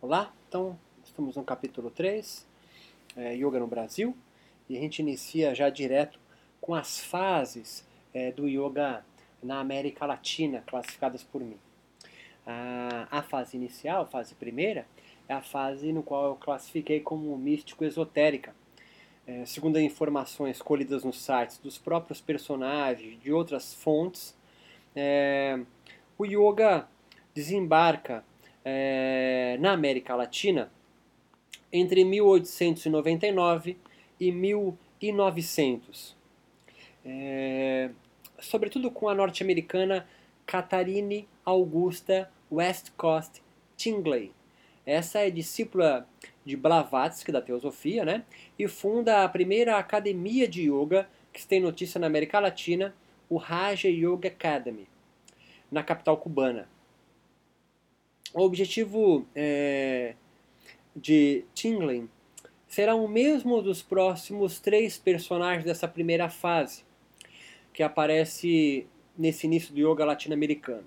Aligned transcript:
Olá, 0.00 0.32
então 0.48 0.78
estamos 1.02 1.34
no 1.34 1.42
capítulo 1.42 1.90
3, 1.90 2.46
é, 3.16 3.34
Yoga 3.34 3.58
no 3.58 3.66
Brasil, 3.66 4.16
e 4.68 4.76
a 4.76 4.80
gente 4.80 5.00
inicia 5.00 5.52
já 5.56 5.68
direto 5.70 6.20
com 6.60 6.72
as 6.72 7.00
fases 7.00 7.84
é, 8.14 8.30
do 8.30 8.46
Yoga 8.46 9.04
na 9.42 9.58
América 9.58 10.06
Latina, 10.06 10.62
classificadas 10.64 11.24
por 11.24 11.40
mim. 11.40 11.58
A, 12.46 13.08
a 13.10 13.22
fase 13.22 13.56
inicial, 13.56 14.02
a 14.02 14.06
fase 14.06 14.36
primeira, 14.36 14.86
é 15.28 15.34
a 15.34 15.42
fase 15.42 15.92
no 15.92 16.04
qual 16.04 16.26
eu 16.26 16.36
classifiquei 16.36 17.00
como 17.00 17.36
místico 17.36 17.84
esotérica. 17.84 18.54
É, 19.26 19.44
segundo 19.46 19.80
informações 19.80 20.62
colhidas 20.62 21.02
nos 21.02 21.20
sites 21.20 21.58
dos 21.58 21.76
próprios 21.76 22.20
personagens, 22.20 23.20
de 23.20 23.32
outras 23.32 23.74
fontes, 23.74 24.32
é, 24.94 25.58
o 26.16 26.24
yoga 26.24 26.86
desembarca 27.34 28.24
é, 28.64 29.56
na 29.60 29.72
América 29.72 30.14
Latina 30.14 30.70
entre 31.72 32.04
1899 32.04 33.76
e 34.18 34.32
1900. 34.32 36.16
É, 37.04 37.90
sobretudo 38.38 38.90
com 38.90 39.08
a 39.08 39.14
norte-americana 39.14 40.06
Catharine 40.46 41.28
Augusta 41.44 42.30
Westcott 42.50 43.42
Tingley. 43.76 44.32
Essa 44.84 45.20
é 45.20 45.30
discípula 45.30 46.08
de 46.44 46.56
Blavatsky, 46.56 47.30
da 47.30 47.42
teosofia, 47.42 48.04
né? 48.04 48.24
e 48.58 48.66
funda 48.66 49.22
a 49.22 49.28
primeira 49.28 49.76
academia 49.76 50.48
de 50.48 50.70
yoga 50.70 51.08
que 51.30 51.46
tem 51.46 51.60
notícia 51.60 52.00
na 52.00 52.06
América 52.06 52.40
Latina, 52.40 52.94
o 53.28 53.36
Raja 53.36 53.88
Yoga 53.88 54.28
Academy, 54.28 54.88
na 55.70 55.82
capital 55.82 56.16
cubana. 56.16 56.66
O 58.34 58.42
objetivo 58.42 59.26
é, 59.34 60.14
de 60.94 61.44
Tingling 61.54 62.08
será 62.66 62.94
o 62.94 63.08
mesmo 63.08 63.62
dos 63.62 63.80
próximos 63.82 64.60
três 64.60 64.98
personagens 64.98 65.64
dessa 65.64 65.88
primeira 65.88 66.28
fase, 66.28 66.84
que 67.72 67.82
aparece 67.82 68.86
nesse 69.16 69.46
início 69.46 69.72
do 69.72 69.80
yoga 69.80 70.04
latino-americano. 70.04 70.84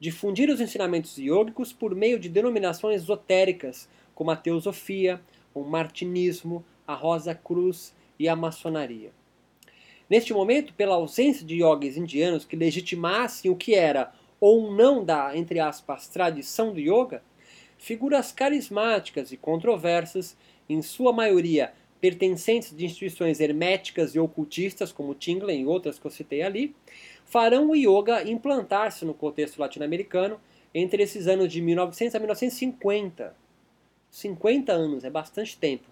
Difundir 0.00 0.48
os 0.48 0.60
ensinamentos 0.60 1.18
yogicos 1.18 1.72
por 1.72 1.94
meio 1.94 2.18
de 2.18 2.28
denominações 2.28 3.02
esotéricas, 3.02 3.88
como 4.14 4.30
a 4.30 4.36
teosofia, 4.36 5.20
o 5.52 5.62
martinismo, 5.64 6.64
a 6.86 6.94
rosa 6.94 7.34
cruz 7.34 7.94
e 8.18 8.28
a 8.28 8.34
maçonaria. 8.34 9.10
Neste 10.08 10.32
momento, 10.32 10.72
pela 10.72 10.94
ausência 10.94 11.44
de 11.44 11.56
yogis 11.56 11.98
indianos 11.98 12.44
que 12.44 12.56
legitimassem 12.56 13.50
o 13.50 13.56
que 13.56 13.74
era 13.74 14.12
ou 14.40 14.72
não 14.72 15.04
da, 15.04 15.36
entre 15.36 15.60
aspas, 15.60 16.08
tradição 16.08 16.72
do 16.72 16.80
yoga, 16.80 17.22
figuras 17.76 18.32
carismáticas 18.32 19.32
e 19.32 19.36
controversas, 19.36 20.36
em 20.68 20.82
sua 20.82 21.12
maioria 21.12 21.72
pertencentes 22.00 22.76
de 22.76 22.84
instituições 22.84 23.40
herméticas 23.40 24.14
e 24.14 24.18
ocultistas, 24.18 24.92
como 24.92 25.14
Tinglen 25.14 25.62
e 25.62 25.66
outras 25.66 25.98
que 25.98 26.06
eu 26.06 26.10
citei 26.10 26.42
ali, 26.42 26.74
farão 27.24 27.70
o 27.70 27.76
yoga 27.76 28.28
implantar-se 28.28 29.04
no 29.04 29.14
contexto 29.14 29.58
latino-americano 29.58 30.40
entre 30.74 31.02
esses 31.02 31.26
anos 31.26 31.52
de 31.52 31.60
1900 31.60 32.14
a 32.14 32.18
1950. 32.18 33.34
50 34.10 34.72
anos, 34.72 35.04
é 35.04 35.10
bastante 35.10 35.56
tempo. 35.56 35.84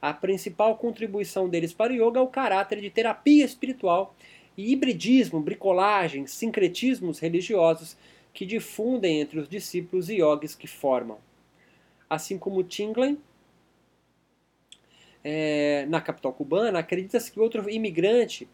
A 0.00 0.12
principal 0.12 0.76
contribuição 0.76 1.48
deles 1.48 1.72
para 1.72 1.92
o 1.92 1.96
yoga 1.96 2.18
é 2.20 2.22
o 2.22 2.28
caráter 2.28 2.80
de 2.80 2.90
terapia 2.90 3.44
espiritual 3.44 4.14
e 4.56 4.72
hibridismo, 4.72 5.40
bricolagem, 5.40 6.26
sincretismos 6.26 7.18
religiosos 7.18 7.96
que 8.32 8.44
difundem 8.44 9.20
entre 9.20 9.38
os 9.38 9.48
discípulos 9.48 10.08
e 10.08 10.16
yogis 10.16 10.54
que 10.54 10.66
formam. 10.66 11.18
Assim 12.08 12.38
como 12.38 12.62
Tinglen, 12.62 13.18
é, 15.22 15.86
na 15.88 16.00
capital 16.00 16.32
cubana, 16.32 16.78
acredita-se 16.78 17.32
que 17.32 17.40
outro 17.40 17.68
imigrante, 17.70 18.48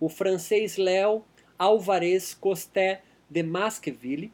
o 0.00 0.08
francês 0.08 0.76
Léo 0.76 1.24
Alvarez 1.58 2.34
Costé 2.34 3.02
de 3.30 3.42
Masqueville, 3.42 4.32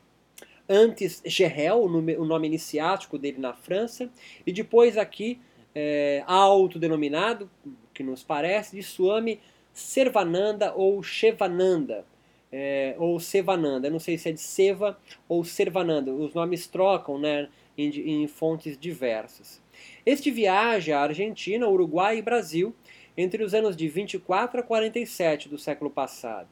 antes 0.69 1.22
Gerel, 1.25 1.82
o 1.82 2.25
nome 2.25 2.47
iniciático 2.47 3.19
dele 3.19 3.38
na 3.38 3.53
França, 3.53 4.11
e 4.47 4.53
depois 4.53 4.97
aqui 4.97 5.41
é, 5.75 6.22
autodenominado, 6.27 7.50
que 7.93 8.03
nos 8.03 8.22
parece, 8.22 8.77
de 8.77 8.82
Swami 8.82 9.41
Servananda 9.72 10.72
ou 10.75 11.03
Shevananda, 11.03 12.05
é, 12.53 12.94
ou 12.99 13.19
Sevananda. 13.19 13.88
Eu 13.88 13.93
não 13.93 13.99
sei 13.99 14.19
se 14.19 14.28
é 14.28 14.33
de 14.33 14.41
Seva 14.41 14.99
ou 15.28 15.44
Servananda. 15.44 16.12
Os 16.12 16.34
nomes 16.34 16.66
trocam 16.66 17.19
né, 17.19 17.49
em, 17.77 18.22
em 18.22 18.27
fontes 18.28 18.77
diversas. 18.78 19.62
Este 20.05 20.31
viaja 20.31 20.99
à 20.99 21.03
Argentina, 21.03 21.69
Uruguai 21.69 22.19
e 22.19 22.22
Brasil 22.22 22.75
entre 23.16 23.43
os 23.43 23.55
anos 23.55 23.77
de 23.77 23.88
24 23.88 24.61
a 24.61 24.62
47 24.62 25.49
do 25.49 25.59
século 25.59 25.91
passado, 25.91 26.49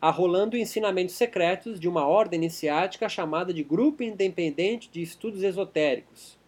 arrolando 0.00 0.56
ensinamentos 0.56 1.14
secretos 1.14 1.78
de 1.78 1.88
uma 1.88 2.06
ordem 2.06 2.38
iniciática 2.38 3.08
chamada 3.08 3.52
de 3.52 3.62
Grupo 3.62 4.02
Independente 4.02 4.90
de 4.90 5.00
Estudos 5.00 5.42
Esotéricos, 5.42 6.38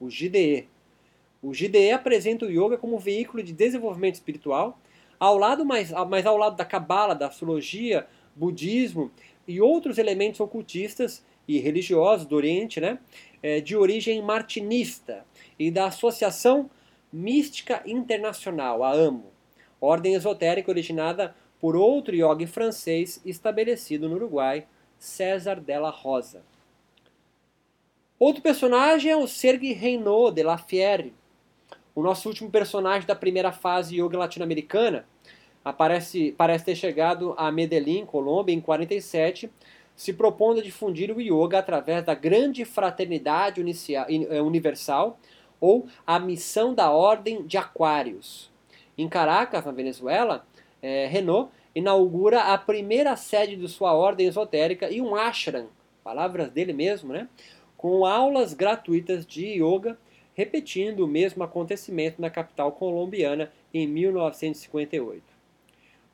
o 0.00 0.06
GDE. 0.06 0.68
O 1.42 1.50
GDE 1.50 1.92
apresenta 1.92 2.46
o 2.46 2.50
yoga 2.50 2.78
como 2.78 2.98
veículo 2.98 3.42
de 3.42 3.52
desenvolvimento 3.52 4.14
espiritual 4.14 4.78
ao 5.18 5.38
lado 5.38 5.64
mais, 5.64 5.90
mais 6.08 6.26
ao 6.26 6.36
lado 6.36 6.56
da 6.56 6.64
cabala, 6.64 7.14
da 7.14 7.26
astrologia, 7.26 8.06
budismo 8.34 9.10
e 9.46 9.60
outros 9.60 9.98
elementos 9.98 10.40
ocultistas 10.40 11.24
e 11.46 11.58
religiosos 11.58 12.26
do 12.26 12.36
Oriente, 12.36 12.80
né, 12.80 12.98
é, 13.42 13.60
de 13.60 13.76
origem 13.76 14.22
martinista 14.22 15.24
e 15.58 15.70
da 15.70 15.86
Associação 15.86 16.70
Mística 17.12 17.82
Internacional, 17.86 18.82
a 18.82 18.92
AMO, 18.92 19.32
ordem 19.80 20.14
esotérica 20.14 20.70
originada 20.70 21.34
por 21.60 21.76
outro 21.76 22.14
yogi 22.14 22.46
francês 22.46 23.20
estabelecido 23.24 24.08
no 24.08 24.16
Uruguai, 24.16 24.66
César 24.98 25.60
Della 25.60 25.90
Rosa. 25.90 26.42
Outro 28.18 28.42
personagem 28.42 29.10
é 29.10 29.16
o 29.16 29.26
Sergi 29.26 29.72
Reynaud 29.72 30.34
de 30.34 30.42
La 30.42 30.56
Fière, 30.56 31.12
o 31.94 32.02
nosso 32.02 32.28
último 32.28 32.50
personagem 32.50 33.06
da 33.06 33.14
primeira 33.14 33.52
fase 33.52 34.00
yoga 34.00 34.18
latino-americana 34.18 35.06
aparece, 35.64 36.34
parece 36.36 36.64
ter 36.64 36.74
chegado 36.74 37.34
a 37.36 37.50
Medellín, 37.50 38.04
Colômbia, 38.04 38.54
em 38.54 38.60
47, 38.60 39.50
se 39.94 40.12
propondo 40.12 40.58
a 40.58 40.62
difundir 40.62 41.10
o 41.10 41.20
yoga 41.20 41.58
através 41.58 42.04
da 42.04 42.14
grande 42.14 42.64
fraternidade 42.64 43.62
eh, 43.62 44.42
universal 44.42 45.18
ou 45.60 45.86
a 46.06 46.18
missão 46.18 46.74
da 46.74 46.90
Ordem 46.90 47.46
de 47.46 47.56
Aquários. 47.56 48.50
Em 48.98 49.08
Caracas, 49.08 49.64
na 49.64 49.72
Venezuela, 49.72 50.44
é, 50.82 51.06
Renault 51.06 51.50
inaugura 51.74 52.52
a 52.52 52.58
primeira 52.58 53.16
sede 53.16 53.56
de 53.56 53.68
sua 53.68 53.92
ordem 53.94 54.26
esotérica 54.26 54.90
e 54.90 55.00
um 55.00 55.14
ashram, 55.16 55.68
palavras 56.02 56.50
dele 56.50 56.72
mesmo, 56.72 57.12
né? 57.12 57.28
com 57.76 58.04
aulas 58.04 58.54
gratuitas 58.54 59.26
de 59.26 59.62
yoga 59.62 59.98
repetindo 60.34 61.00
o 61.00 61.08
mesmo 61.08 61.42
acontecimento 61.42 62.20
na 62.20 62.28
capital 62.28 62.72
colombiana 62.72 63.50
em 63.72 63.86
1958. 63.86 65.22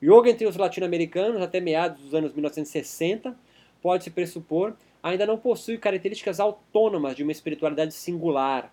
O 0.01 0.05
yoga 0.05 0.29
entre 0.29 0.47
os 0.47 0.55
latino-americanos 0.55 1.41
até 1.41 1.59
meados 1.59 2.01
dos 2.01 2.13
anos 2.13 2.33
1960 2.33 3.35
pode-se 3.81 4.09
pressupor 4.11 4.73
ainda 5.01 5.25
não 5.25 5.37
possui 5.37 5.77
características 5.77 6.39
autônomas 6.39 7.15
de 7.15 7.23
uma 7.23 7.31
espiritualidade 7.31 7.93
singular, 7.93 8.71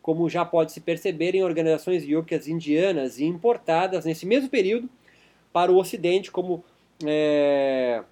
como 0.00 0.28
já 0.28 0.44
pode 0.44 0.72
se 0.72 0.80
perceber 0.80 1.34
em 1.34 1.44
organizações 1.44 2.04
yogicas 2.04 2.48
indianas 2.48 3.18
e 3.18 3.24
importadas 3.24 4.04
nesse 4.04 4.26
mesmo 4.26 4.48
período 4.48 4.88
para 5.52 5.70
o 5.70 5.76
Ocidente, 5.76 6.30
como 6.30 6.64
é, 7.04 8.02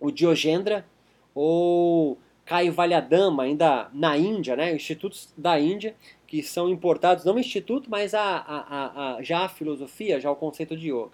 o 0.00 0.10
Diogendra 0.10 0.86
ou 1.34 2.18
Kaivalyadama, 2.44 3.44
ainda 3.44 3.88
na 3.92 4.16
Índia, 4.16 4.54
né, 4.54 4.74
institutos 4.74 5.32
da 5.36 5.58
Índia, 5.58 5.94
que 6.26 6.42
são 6.42 6.68
importados, 6.68 7.24
não 7.24 7.36
o 7.36 7.38
instituto, 7.38 7.88
mas 7.90 8.14
a, 8.14 8.20
a, 8.20 9.16
a, 9.16 9.22
já 9.22 9.44
a 9.44 9.48
filosofia, 9.48 10.20
já 10.20 10.30
o 10.30 10.36
conceito 10.36 10.76
de 10.76 10.90
yoga. 10.90 11.12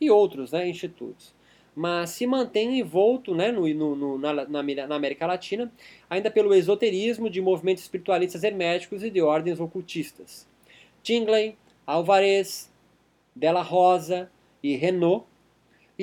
E 0.00 0.10
outros 0.10 0.52
né, 0.52 0.68
institutos. 0.68 1.34
Mas 1.74 2.10
se 2.10 2.26
mantém 2.26 2.78
envolto 2.78 3.34
né, 3.34 3.50
no, 3.50 3.66
no, 3.66 3.96
no 3.96 4.18
na, 4.18 4.32
na, 4.46 4.94
América 4.94 5.26
Latina, 5.26 5.72
ainda 6.08 6.30
pelo 6.30 6.54
esoterismo 6.54 7.30
de 7.30 7.40
movimentos 7.40 7.82
espiritualistas 7.82 8.44
herméticos 8.44 9.02
e 9.02 9.10
de 9.10 9.22
ordens 9.22 9.58
ocultistas. 9.58 10.46
Tingley, 11.02 11.56
Alvarez, 11.86 12.70
Della 13.34 13.62
Rosa 13.62 14.30
e 14.62 14.76
Renault 14.76 15.24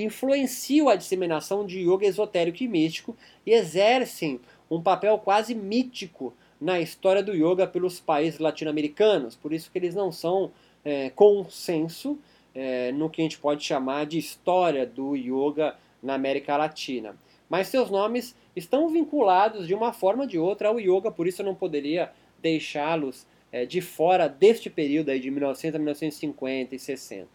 influenciam 0.04 0.90
a 0.90 0.96
disseminação 0.96 1.66
de 1.66 1.80
yoga 1.80 2.06
esotérico 2.06 2.64
e 2.64 2.68
místico 2.68 3.16
e 3.46 3.52
exercem 3.52 4.40
um 4.70 4.82
papel 4.82 5.18
quase 5.18 5.56
mítico 5.56 6.34
na 6.60 6.80
história 6.80 7.24
do 7.24 7.34
yoga 7.34 7.66
pelos 7.66 8.00
países 8.00 8.40
latino-americanos. 8.40 9.36
Por 9.36 9.54
isso 9.54 9.72
que 9.72 9.78
eles 9.78 9.96
não 9.96 10.12
são 10.12 10.52
é, 10.84 11.10
consenso 11.10 12.20
é, 12.54 12.92
no 12.92 13.10
que 13.10 13.22
a 13.22 13.24
gente 13.24 13.40
pode 13.40 13.64
chamar 13.64 14.06
de 14.06 14.18
história 14.18 14.86
do 14.86 15.16
yoga 15.16 15.76
na 16.02 16.14
América 16.14 16.56
Latina. 16.56 17.16
mas 17.50 17.68
seus 17.68 17.90
nomes 17.90 18.36
estão 18.56 18.90
vinculados 18.90 19.68
de 19.68 19.74
uma 19.74 19.92
forma 19.92 20.24
ou 20.24 20.30
de 20.30 20.38
outra 20.38 20.70
ao 20.70 20.80
yoga, 20.80 21.12
por 21.12 21.28
isso 21.28 21.42
eu 21.42 21.46
não 21.46 21.56
poderia 21.56 22.12
deixá-los 22.40 23.26
é, 23.52 23.66
de 23.66 23.82
fora 23.82 24.28
deste 24.28 24.70
período 24.70 25.10
aí 25.10 25.20
de 25.20 25.32
1900 25.32 25.76
a 25.76 25.80
1950 25.80 26.76
e 26.76 26.80
60. 26.80 27.28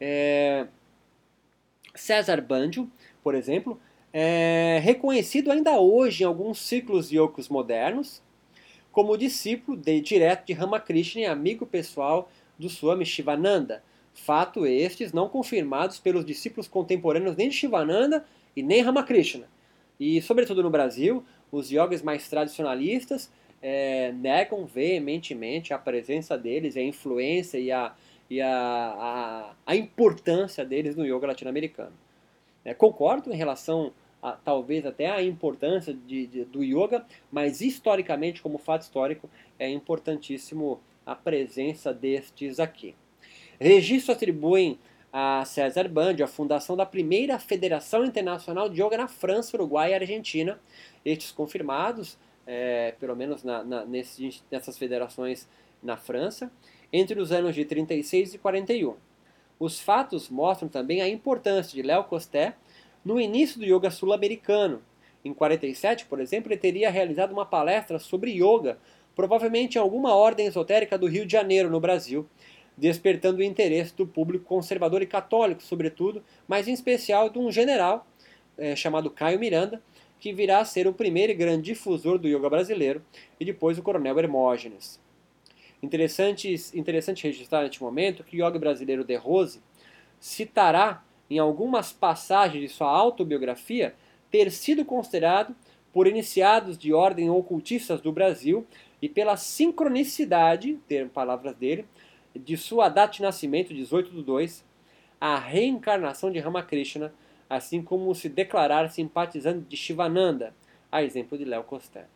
É... 0.00 0.66
César 1.96 2.40
Banjo, 2.40 2.88
por 3.22 3.34
exemplo, 3.34 3.80
é 4.12 4.80
reconhecido 4.82 5.50
ainda 5.50 5.78
hoje 5.78 6.22
em 6.22 6.26
alguns 6.26 6.58
ciclos 6.58 7.10
yogis 7.10 7.48
modernos 7.48 8.22
como 8.92 9.18
discípulo 9.18 9.76
de, 9.76 10.00
direto 10.00 10.46
de 10.46 10.54
Ramakrishna 10.54 11.20
e 11.20 11.26
amigo 11.26 11.66
pessoal 11.66 12.30
do 12.58 12.70
Swami 12.70 13.04
Shivananda. 13.04 13.82
Fato 14.14 14.66
estes 14.66 15.12
não 15.12 15.28
confirmados 15.28 15.98
pelos 15.98 16.24
discípulos 16.24 16.66
contemporâneos 16.66 17.36
nem 17.36 17.50
de 17.50 17.54
Shivananda 17.54 18.24
e 18.56 18.62
nem 18.62 18.80
Ramakrishna. 18.80 19.46
E, 20.00 20.22
sobretudo 20.22 20.62
no 20.62 20.70
Brasil, 20.70 21.22
os 21.52 21.70
yogis 21.70 22.00
mais 22.00 22.26
tradicionalistas 22.28 23.30
é, 23.60 24.12
negam 24.12 24.64
veementemente 24.64 25.74
a 25.74 25.78
presença 25.78 26.38
deles, 26.38 26.76
a 26.76 26.82
influência 26.82 27.58
e 27.58 27.70
a, 27.70 27.94
e 28.28 28.40
a, 28.40 28.48
a, 28.48 29.54
a 29.64 29.76
importância 29.76 30.64
deles 30.64 30.96
no 30.96 31.04
yoga 31.04 31.26
latino-americano. 31.26 31.92
É, 32.64 32.74
concordo 32.74 33.32
em 33.32 33.36
relação 33.36 33.92
a, 34.22 34.32
talvez 34.32 34.84
até 34.84 35.10
a 35.10 35.22
importância 35.22 35.94
de, 35.94 36.26
de, 36.26 36.44
do 36.44 36.64
yoga, 36.64 37.04
mas 37.30 37.60
historicamente, 37.60 38.42
como 38.42 38.58
fato 38.58 38.82
histórico, 38.82 39.30
é 39.58 39.68
importantíssimo 39.70 40.80
a 41.04 41.14
presença 41.14 41.94
destes 41.94 42.58
aqui. 42.58 42.94
Registro 43.60 44.12
atribuem 44.12 44.78
a 45.12 45.44
César 45.44 45.88
Band 45.88 46.16
a 46.22 46.26
fundação 46.26 46.76
da 46.76 46.84
primeira 46.84 47.38
Federação 47.38 48.04
Internacional 48.04 48.68
de 48.68 48.82
Yoga 48.82 48.98
na 48.98 49.08
França, 49.08 49.56
Uruguai 49.56 49.92
e 49.92 49.94
Argentina. 49.94 50.60
Estes 51.04 51.30
confirmados, 51.30 52.18
é, 52.46 52.94
pelo 52.98 53.16
menos 53.16 53.42
na, 53.42 53.64
na, 53.64 53.84
nesse, 53.84 54.42
nessas 54.50 54.76
federações 54.76 55.48
na 55.82 55.96
França, 55.96 56.50
entre 56.92 57.20
os 57.20 57.32
anos 57.32 57.54
de 57.54 57.64
36 57.64 58.34
e 58.34 58.38
41. 58.38 58.94
Os 59.58 59.80
fatos 59.80 60.28
mostram 60.28 60.68
também 60.68 61.00
a 61.00 61.08
importância 61.08 61.74
de 61.74 61.82
Léo 61.82 62.04
Costé 62.04 62.54
no 63.04 63.20
início 63.20 63.58
do 63.58 63.64
yoga 63.64 63.90
sul-americano. 63.90 64.82
Em 65.24 65.32
47, 65.32 66.06
por 66.06 66.20
exemplo, 66.20 66.52
ele 66.52 66.60
teria 66.60 66.90
realizado 66.90 67.32
uma 67.32 67.46
palestra 67.46 67.98
sobre 67.98 68.32
yoga, 68.32 68.78
provavelmente 69.14 69.76
em 69.76 69.80
alguma 69.80 70.14
ordem 70.14 70.46
esotérica 70.46 70.98
do 70.98 71.06
Rio 71.06 71.24
de 71.24 71.32
Janeiro, 71.32 71.70
no 71.70 71.80
Brasil, 71.80 72.28
despertando 72.76 73.38
o 73.38 73.42
interesse 73.42 73.94
do 73.94 74.06
público 74.06 74.44
conservador 74.44 75.00
e 75.00 75.06
católico, 75.06 75.62
sobretudo, 75.62 76.22
mas 76.46 76.68
em 76.68 76.72
especial 76.72 77.30
de 77.30 77.38
um 77.38 77.50
general 77.50 78.06
é, 78.58 78.76
chamado 78.76 79.10
Caio 79.10 79.40
Miranda, 79.40 79.82
que 80.20 80.32
virá 80.32 80.60
a 80.60 80.64
ser 80.64 80.86
o 80.86 80.92
primeiro 80.92 81.34
grande 81.34 81.62
difusor 81.62 82.18
do 82.18 82.28
yoga 82.28 82.50
brasileiro, 82.50 83.02
e 83.40 83.44
depois 83.44 83.78
o 83.78 83.82
coronel 83.82 84.18
Hermógenes. 84.18 85.00
Interessante, 85.82 86.54
interessante 86.74 87.24
registrar 87.24 87.62
neste 87.62 87.82
momento 87.82 88.24
que 88.24 88.36
o 88.36 88.46
yoga 88.46 88.58
brasileiro 88.58 89.04
de 89.04 89.14
Rose 89.14 89.60
citará 90.18 91.04
em 91.28 91.38
algumas 91.38 91.92
passagens 91.92 92.62
de 92.62 92.68
sua 92.68 92.88
autobiografia 92.88 93.94
ter 94.30 94.50
sido 94.50 94.84
considerado 94.84 95.54
por 95.92 96.06
iniciados 96.06 96.76
de 96.76 96.92
ordem 96.92 97.30
ocultistas 97.30 98.00
do 98.00 98.12
Brasil 98.12 98.66
e 99.00 99.08
pela 99.08 99.36
sincronicidade, 99.36 100.74
ter 100.86 101.08
palavras 101.08 101.54
dele, 101.56 101.86
de 102.34 102.56
sua 102.56 102.88
data 102.88 103.14
de 103.14 103.22
nascimento, 103.22 103.72
18 103.72 104.10
de 104.10 104.22
2, 104.22 104.64
a 105.20 105.38
reencarnação 105.38 106.30
de 106.30 106.38
Ramakrishna, 106.38 107.14
assim 107.48 107.82
como 107.82 108.14
se 108.14 108.28
declarar 108.28 108.90
simpatizante 108.90 109.60
de 109.60 109.76
Shivananda, 109.76 110.54
a 110.90 111.02
exemplo 111.02 111.38
de 111.38 111.44
Léo 111.44 111.64
Costé. 111.64 112.06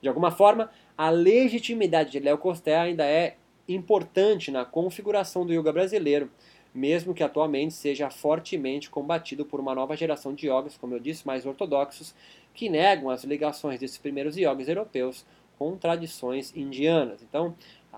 De 0.00 0.08
alguma 0.08 0.30
forma, 0.30 0.70
a 0.98 1.10
legitimidade 1.10 2.10
de 2.10 2.18
Léo 2.18 2.36
Costé 2.36 2.76
ainda 2.76 3.06
é 3.06 3.36
importante 3.68 4.50
na 4.50 4.64
configuração 4.64 5.46
do 5.46 5.52
yoga 5.52 5.72
brasileiro, 5.72 6.28
mesmo 6.74 7.14
que 7.14 7.22
atualmente 7.22 7.72
seja 7.72 8.10
fortemente 8.10 8.90
combatido 8.90 9.46
por 9.46 9.60
uma 9.60 9.76
nova 9.76 9.96
geração 9.96 10.34
de 10.34 10.48
yogis, 10.48 10.76
como 10.76 10.94
eu 10.94 10.98
disse, 10.98 11.24
mais 11.24 11.46
ortodoxos, 11.46 12.16
que 12.52 12.68
negam 12.68 13.10
as 13.10 13.22
ligações 13.22 13.78
desses 13.78 13.96
primeiros 13.96 14.36
yogis 14.36 14.68
europeus 14.68 15.24
com 15.56 15.76
tradições 15.76 16.52
indianas. 16.56 17.22
Então, 17.22 17.54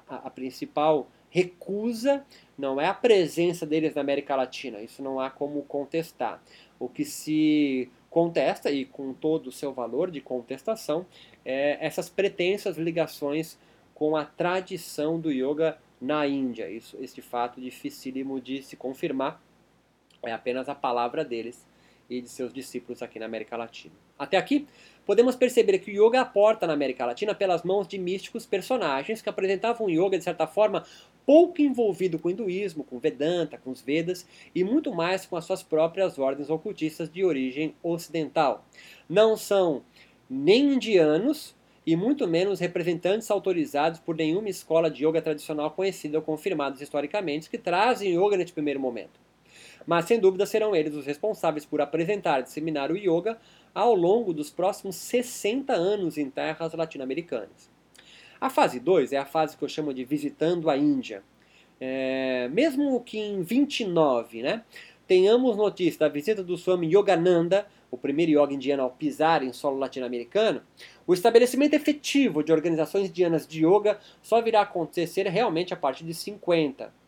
a, 0.06 0.16
a 0.16 0.30
principal 0.30 1.08
recusa 1.30 2.22
não 2.58 2.78
é 2.78 2.86
a 2.86 2.92
presença 2.92 3.64
deles 3.64 3.94
na 3.94 4.02
América 4.02 4.36
Latina, 4.36 4.82
isso 4.82 5.02
não 5.02 5.18
há 5.18 5.30
como 5.30 5.62
contestar. 5.62 6.42
O 6.78 6.86
que 6.86 7.06
se 7.06 7.90
contesta, 8.10 8.70
e 8.70 8.84
com 8.84 9.14
todo 9.14 9.46
o 9.46 9.52
seu 9.52 9.72
valor 9.72 10.10
de 10.10 10.20
contestação, 10.20 11.06
é 11.44 11.78
essas 11.84 12.08
pretensas 12.08 12.76
ligações 12.76 13.58
com 13.94 14.16
a 14.16 14.24
tradição 14.24 15.20
do 15.20 15.30
yoga 15.30 15.78
na 16.00 16.26
Índia. 16.26 16.70
Isso, 16.70 16.96
este 17.00 17.20
fato 17.20 17.60
dificílimo 17.60 18.40
de 18.40 18.62
se 18.62 18.76
confirmar, 18.76 19.42
é 20.22 20.32
apenas 20.32 20.68
a 20.68 20.74
palavra 20.74 21.24
deles 21.24 21.66
e 22.08 22.20
de 22.20 22.28
seus 22.28 22.52
discípulos 22.52 23.02
aqui 23.02 23.18
na 23.18 23.26
América 23.26 23.56
Latina. 23.56 23.94
Até 24.18 24.36
aqui, 24.36 24.66
podemos 25.06 25.36
perceber 25.36 25.78
que 25.78 25.90
o 25.90 26.06
yoga 26.06 26.20
aporta 26.20 26.66
na 26.66 26.72
América 26.72 27.06
Latina 27.06 27.34
pelas 27.34 27.62
mãos 27.62 27.86
de 27.86 27.96
místicos 27.98 28.44
personagens 28.44 29.22
que 29.22 29.28
apresentavam 29.28 29.86
um 29.86 29.90
yoga, 29.90 30.18
de 30.18 30.24
certa 30.24 30.46
forma, 30.46 30.84
pouco 31.24 31.62
envolvido 31.62 32.18
com 32.18 32.28
o 32.28 32.30
hinduísmo, 32.30 32.84
com 32.84 32.98
Vedanta, 32.98 33.56
com 33.56 33.70
os 33.70 33.80
Vedas 33.80 34.26
e 34.54 34.64
muito 34.64 34.92
mais 34.92 35.24
com 35.24 35.36
as 35.36 35.44
suas 35.44 35.62
próprias 35.62 36.18
ordens 36.18 36.50
ocultistas 36.50 37.08
de 37.08 37.24
origem 37.24 37.74
ocidental. 37.82 38.66
Não 39.08 39.36
são 39.36 39.82
nem 40.30 40.74
indianos 40.74 41.56
e 41.84 41.96
muito 41.96 42.28
menos 42.28 42.60
representantes 42.60 43.30
autorizados 43.30 43.98
por 43.98 44.14
nenhuma 44.14 44.48
escola 44.48 44.90
de 44.90 45.04
yoga 45.04 45.20
tradicional 45.20 45.72
conhecida 45.72 46.18
ou 46.18 46.22
confirmados 46.22 46.80
historicamente 46.80 47.50
que 47.50 47.58
trazem 47.58 48.14
yoga 48.14 48.36
neste 48.36 48.52
primeiro 48.52 48.78
momento 48.78 49.18
mas 49.86 50.04
sem 50.04 50.18
dúvida 50.18 50.46
serão 50.46 50.74
eles 50.74 50.94
os 50.94 51.06
responsáveis 51.06 51.64
por 51.64 51.80
apresentar 51.80 52.40
e 52.40 52.42
disseminar 52.44 52.90
o 52.90 52.96
yoga 52.96 53.38
ao 53.74 53.94
longo 53.94 54.32
dos 54.32 54.50
próximos 54.50 54.96
60 54.96 55.72
anos 55.72 56.18
em 56.18 56.28
terras 56.28 56.72
latino-americanas. 56.74 57.70
A 58.40 58.48
fase 58.48 58.80
2 58.80 59.12
é 59.12 59.18
a 59.18 59.24
fase 59.24 59.56
que 59.56 59.64
eu 59.64 59.68
chamo 59.68 59.92
de 59.92 60.04
visitando 60.04 60.70
a 60.70 60.76
Índia. 60.76 61.22
É, 61.80 62.48
mesmo 62.48 63.00
que 63.02 63.18
em 63.18 63.42
29 63.42 64.42
né, 64.42 64.64
tenhamos 65.06 65.56
notícia 65.56 66.00
da 66.00 66.08
visita 66.08 66.42
do 66.42 66.56
Swami 66.56 66.86
Yogananda, 66.94 67.66
o 67.90 67.98
primeiro 67.98 68.32
yoga 68.32 68.54
indiano 68.54 68.82
ao 68.82 68.90
pisar 68.90 69.42
em 69.42 69.52
solo 69.52 69.78
latino-americano, 69.78 70.62
o 71.06 71.14
estabelecimento 71.14 71.74
efetivo 71.74 72.42
de 72.42 72.52
organizações 72.52 73.08
indianas 73.08 73.46
de 73.46 73.64
yoga 73.66 73.98
só 74.22 74.40
virá 74.40 74.62
acontecer 74.62 75.26
realmente 75.26 75.74
a 75.74 75.76
partir 75.76 76.04
de 76.04 76.14
50 76.14 77.00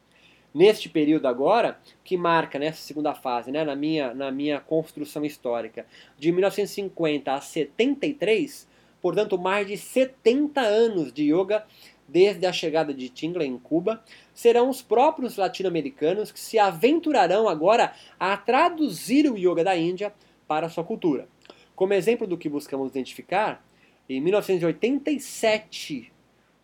neste 0.55 0.89
período 0.89 1.27
agora, 1.27 1.79
que 2.05 2.17
marca 2.17 2.59
nessa 2.59 2.83
segunda 2.83 3.15
fase, 3.15 3.51
né, 3.51 3.65
na, 3.65 3.75
minha, 3.75 4.13
na 4.15 4.31
minha 4.31 4.61
construção 4.61 5.25
histórica, 5.25 5.87
de 6.19 6.31
1950 6.31 7.33
a 7.33 7.41
73, 7.41 8.69
portanto, 9.01 9.39
mais 9.39 9.67
de 9.67 9.77
70 9.77 10.61
anos 10.61 11.13
de 11.13 11.33
yoga 11.33 11.65
desde 12.07 12.45
a 12.45 12.53
chegada 12.53 12.93
de 12.93 13.09
Tingla 13.09 13.45
em 13.45 13.57
Cuba, 13.57 14.03
serão 14.35 14.69
os 14.69 14.83
próprios 14.83 15.37
latino-americanos 15.37 16.31
que 16.31 16.39
se 16.39 16.59
aventurarão 16.59 17.49
agora 17.49 17.95
a 18.21 18.37
traduzir 18.37 19.31
o 19.31 19.39
yoga 19.39 19.65
da 19.65 19.75
Índia 19.75 20.13
para 20.53 20.69
sua 20.69 20.85
cultura. 20.85 21.27
Como 21.75 21.95
exemplo 21.95 22.27
do 22.27 22.37
que 22.37 22.47
buscamos 22.47 22.91
identificar, 22.91 23.65
em 24.07 24.21
1987, 24.21 26.13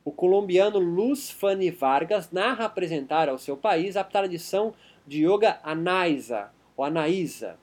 o 0.05 0.13
colombiano 0.13 0.79
Luz 0.79 1.31
Fanny 1.31 1.71
Vargas 1.71 2.31
narra 2.31 2.67
apresentar 2.67 3.31
ao 3.31 3.39
seu 3.39 3.57
país 3.57 3.97
a 3.97 4.05
tradição 4.05 4.75
de 5.07 5.25
yoga 5.25 5.59
Anaisa, 5.63 6.51
ou 6.77 6.85
Anaísa, 6.85 7.59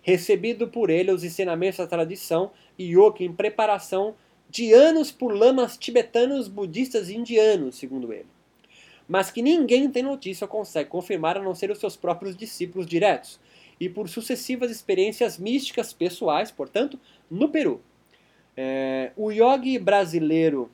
recebido 0.00 0.66
por 0.66 0.88
ele 0.88 1.12
os 1.12 1.22
ensinamentos 1.22 1.76
da 1.76 1.86
tradição 1.86 2.50
yoga 2.80 3.22
em 3.22 3.30
preparação 3.30 4.14
de 4.48 4.72
anos 4.72 5.12
por 5.12 5.30
lamas 5.30 5.76
tibetanos, 5.76 6.48
budistas 6.48 7.10
e 7.10 7.16
indianos, 7.16 7.76
segundo 7.76 8.14
ele. 8.14 8.28
Mas 9.06 9.30
que 9.30 9.42
ninguém 9.42 9.90
tem 9.90 10.02
notícia 10.02 10.46
ou 10.46 10.48
consegue 10.48 10.88
confirmar 10.88 11.36
a 11.36 11.42
não 11.42 11.54
ser 11.54 11.70
os 11.70 11.78
seus 11.78 11.96
próprios 11.96 12.34
discípulos 12.34 12.86
diretos, 12.86 13.38
e 13.80 13.88
por 13.88 14.08
sucessivas 14.08 14.70
experiências 14.70 15.38
místicas 15.38 15.92
pessoais, 15.92 16.50
portanto, 16.50 16.98
no 17.30 17.48
Peru. 17.48 17.80
É, 18.56 19.12
o 19.16 19.30
yogi 19.30 19.78
brasileiro 19.78 20.70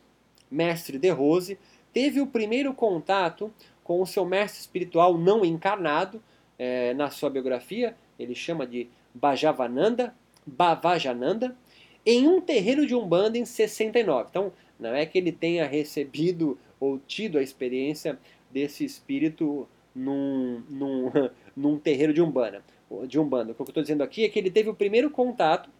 mestre 0.50 0.98
de 0.98 1.08
Rose, 1.10 1.58
teve 1.92 2.20
o 2.20 2.26
primeiro 2.26 2.74
contato 2.74 3.52
com 3.84 4.02
o 4.02 4.06
seu 4.06 4.24
mestre 4.24 4.60
espiritual 4.60 5.16
não 5.16 5.44
encarnado 5.44 6.22
é, 6.58 6.92
na 6.94 7.10
sua 7.10 7.30
biografia, 7.30 7.96
ele 8.18 8.34
chama 8.34 8.66
de 8.66 8.88
Bhajavananda, 9.14 10.14
Bhavajananda, 10.44 11.56
em 12.04 12.26
um 12.26 12.40
terreiro 12.40 12.86
de 12.86 12.94
Umbanda 12.94 13.38
em 13.38 13.44
69. 13.44 14.28
Então, 14.30 14.52
não 14.78 14.94
é 14.94 15.06
que 15.06 15.18
ele 15.18 15.32
tenha 15.32 15.66
recebido 15.66 16.58
ou 16.78 16.98
tido 16.98 17.38
a 17.38 17.42
experiência 17.42 18.18
desse 18.50 18.84
espírito 18.84 19.68
num, 19.94 20.62
num, 20.68 21.10
num 21.56 21.78
terreiro 21.78 22.12
de 22.12 22.22
Umbanda. 22.22 22.62
De 23.06 23.18
Umbanda. 23.18 23.52
O 23.52 23.54
que 23.54 23.62
eu 23.62 23.64
estou 23.64 23.82
dizendo 23.82 24.02
aqui 24.02 24.24
é 24.24 24.28
que 24.28 24.38
ele 24.38 24.50
teve 24.50 24.68
o 24.68 24.74
primeiro 24.74 25.10
contato 25.10 25.70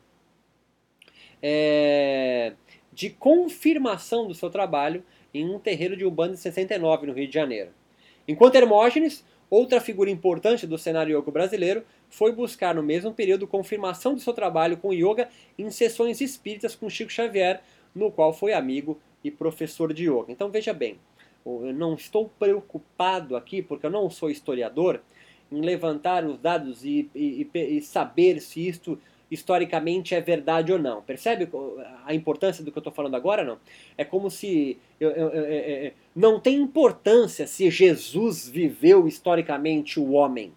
é, 1.42 2.52
de 2.92 3.10
confirmação 3.10 4.26
do 4.26 4.34
seu 4.34 4.50
trabalho 4.50 5.02
em 5.32 5.48
um 5.48 5.58
terreiro 5.58 5.96
de 5.96 6.04
Umbanda 6.04 6.34
em 6.34 6.36
69, 6.36 7.06
no 7.06 7.12
Rio 7.12 7.26
de 7.26 7.34
Janeiro. 7.34 7.70
Enquanto 8.26 8.56
Hermógenes, 8.56 9.24
outra 9.48 9.80
figura 9.80 10.10
importante 10.10 10.66
do 10.66 10.78
cenário 10.78 11.18
yoga 11.18 11.30
brasileiro, 11.30 11.84
foi 12.08 12.32
buscar 12.32 12.74
no 12.74 12.82
mesmo 12.82 13.12
período 13.12 13.46
confirmação 13.46 14.14
do 14.14 14.20
seu 14.20 14.32
trabalho 14.32 14.76
com 14.76 14.92
yoga 14.92 15.28
em 15.58 15.70
sessões 15.70 16.20
espíritas 16.20 16.74
com 16.74 16.88
Chico 16.88 17.10
Xavier, 17.10 17.62
no 17.94 18.10
qual 18.10 18.32
foi 18.32 18.52
amigo 18.52 19.00
e 19.22 19.30
professor 19.30 19.92
de 19.92 20.04
yoga. 20.08 20.30
Então 20.30 20.50
veja 20.50 20.72
bem, 20.72 20.98
eu 21.44 21.72
não 21.72 21.94
estou 21.94 22.30
preocupado 22.38 23.36
aqui, 23.36 23.62
porque 23.62 23.86
eu 23.86 23.90
não 23.90 24.08
sou 24.10 24.30
historiador, 24.30 25.00
em 25.50 25.60
levantar 25.60 26.24
os 26.24 26.38
dados 26.38 26.84
e, 26.84 27.10
e, 27.14 27.48
e 27.54 27.80
saber 27.80 28.40
se 28.40 28.66
isto 28.66 28.98
historicamente 29.30 30.14
é 30.14 30.20
verdade 30.20 30.72
ou 30.72 30.78
não. 30.78 31.02
Percebe 31.02 31.48
a 32.04 32.12
importância 32.14 32.64
do 32.64 32.72
que 32.72 32.78
eu 32.78 32.80
estou 32.80 32.92
falando 32.92 33.14
agora? 33.14 33.44
Não. 33.44 33.58
É 33.96 34.04
como 34.04 34.30
se 34.30 34.78
eu, 34.98 35.10
eu, 35.10 35.28
eu, 35.28 35.44
é, 35.44 35.56
é, 35.56 35.92
não 36.14 36.40
tem 36.40 36.56
importância 36.56 37.46
se 37.46 37.70
Jesus 37.70 38.48
viveu 38.48 39.06
historicamente 39.06 40.00
o 40.00 40.12
homem. 40.12 40.52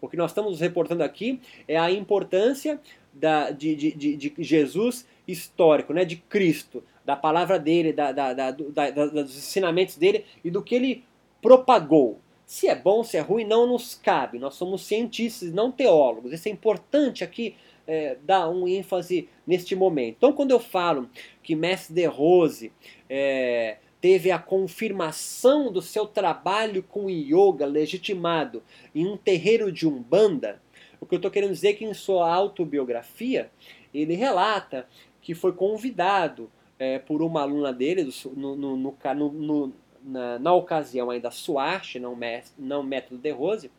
O 0.00 0.08
que 0.08 0.16
nós 0.16 0.30
estamos 0.30 0.60
reportando 0.60 1.02
aqui 1.02 1.40
é 1.66 1.76
a 1.76 1.90
importância 1.90 2.80
da, 3.12 3.50
de, 3.50 3.74
de, 3.74 3.90
de, 3.92 4.16
de 4.16 4.34
Jesus 4.38 5.06
histórico, 5.26 5.92
né, 5.92 6.04
de 6.04 6.16
Cristo, 6.16 6.82
da 7.04 7.16
palavra 7.16 7.58
dele, 7.58 7.92
da, 7.92 8.12
da, 8.12 8.50
dos 8.50 9.36
ensinamentos 9.36 9.96
dele 9.96 10.24
e 10.44 10.50
do 10.50 10.62
que 10.62 10.74
ele 10.74 11.04
propagou. 11.40 12.20
Se 12.52 12.68
é 12.68 12.74
bom, 12.74 13.02
se 13.02 13.16
é 13.16 13.20
ruim, 13.20 13.46
não 13.46 13.66
nos 13.66 13.94
cabe. 13.94 14.38
Nós 14.38 14.56
somos 14.56 14.82
cientistas, 14.82 15.54
não 15.54 15.72
teólogos. 15.72 16.34
Isso 16.34 16.50
é 16.50 16.52
importante 16.52 17.24
aqui 17.24 17.56
é, 17.86 18.18
dar 18.24 18.50
um 18.50 18.68
ênfase 18.68 19.26
neste 19.46 19.74
momento. 19.74 20.16
Então, 20.18 20.34
quando 20.34 20.50
eu 20.50 20.60
falo 20.60 21.08
que 21.42 21.56
Mestre 21.56 21.94
de 21.94 22.04
Rose 22.04 22.70
é, 23.08 23.78
teve 24.02 24.30
a 24.30 24.38
confirmação 24.38 25.72
do 25.72 25.80
seu 25.80 26.04
trabalho 26.04 26.82
com 26.82 27.08
yoga 27.08 27.64
legitimado 27.64 28.62
em 28.94 29.06
um 29.06 29.16
terreiro 29.16 29.72
de 29.72 29.88
Umbanda, 29.88 30.60
o 31.00 31.06
que 31.06 31.14
eu 31.14 31.16
estou 31.16 31.30
querendo 31.30 31.54
dizer 31.54 31.68
é 31.68 31.72
que 31.72 31.86
em 31.86 31.94
sua 31.94 32.30
autobiografia 32.30 33.50
ele 33.94 34.14
relata 34.14 34.86
que 35.22 35.34
foi 35.34 35.52
convidado 35.52 36.50
é, 36.78 36.98
por 36.98 37.22
uma 37.22 37.40
aluna 37.40 37.72
dele, 37.72 38.12
no, 38.36 38.54
no, 38.54 38.76
no, 38.76 39.32
no 39.32 39.72
na, 40.04 40.38
na, 40.38 40.52
ocasião 40.52 41.10
ainda 41.10 41.30
Suache, 41.30 41.98
não, 41.98 42.18
não 42.58 42.82
método 42.82 43.20
de 43.20 43.30
Rose, 43.30 43.70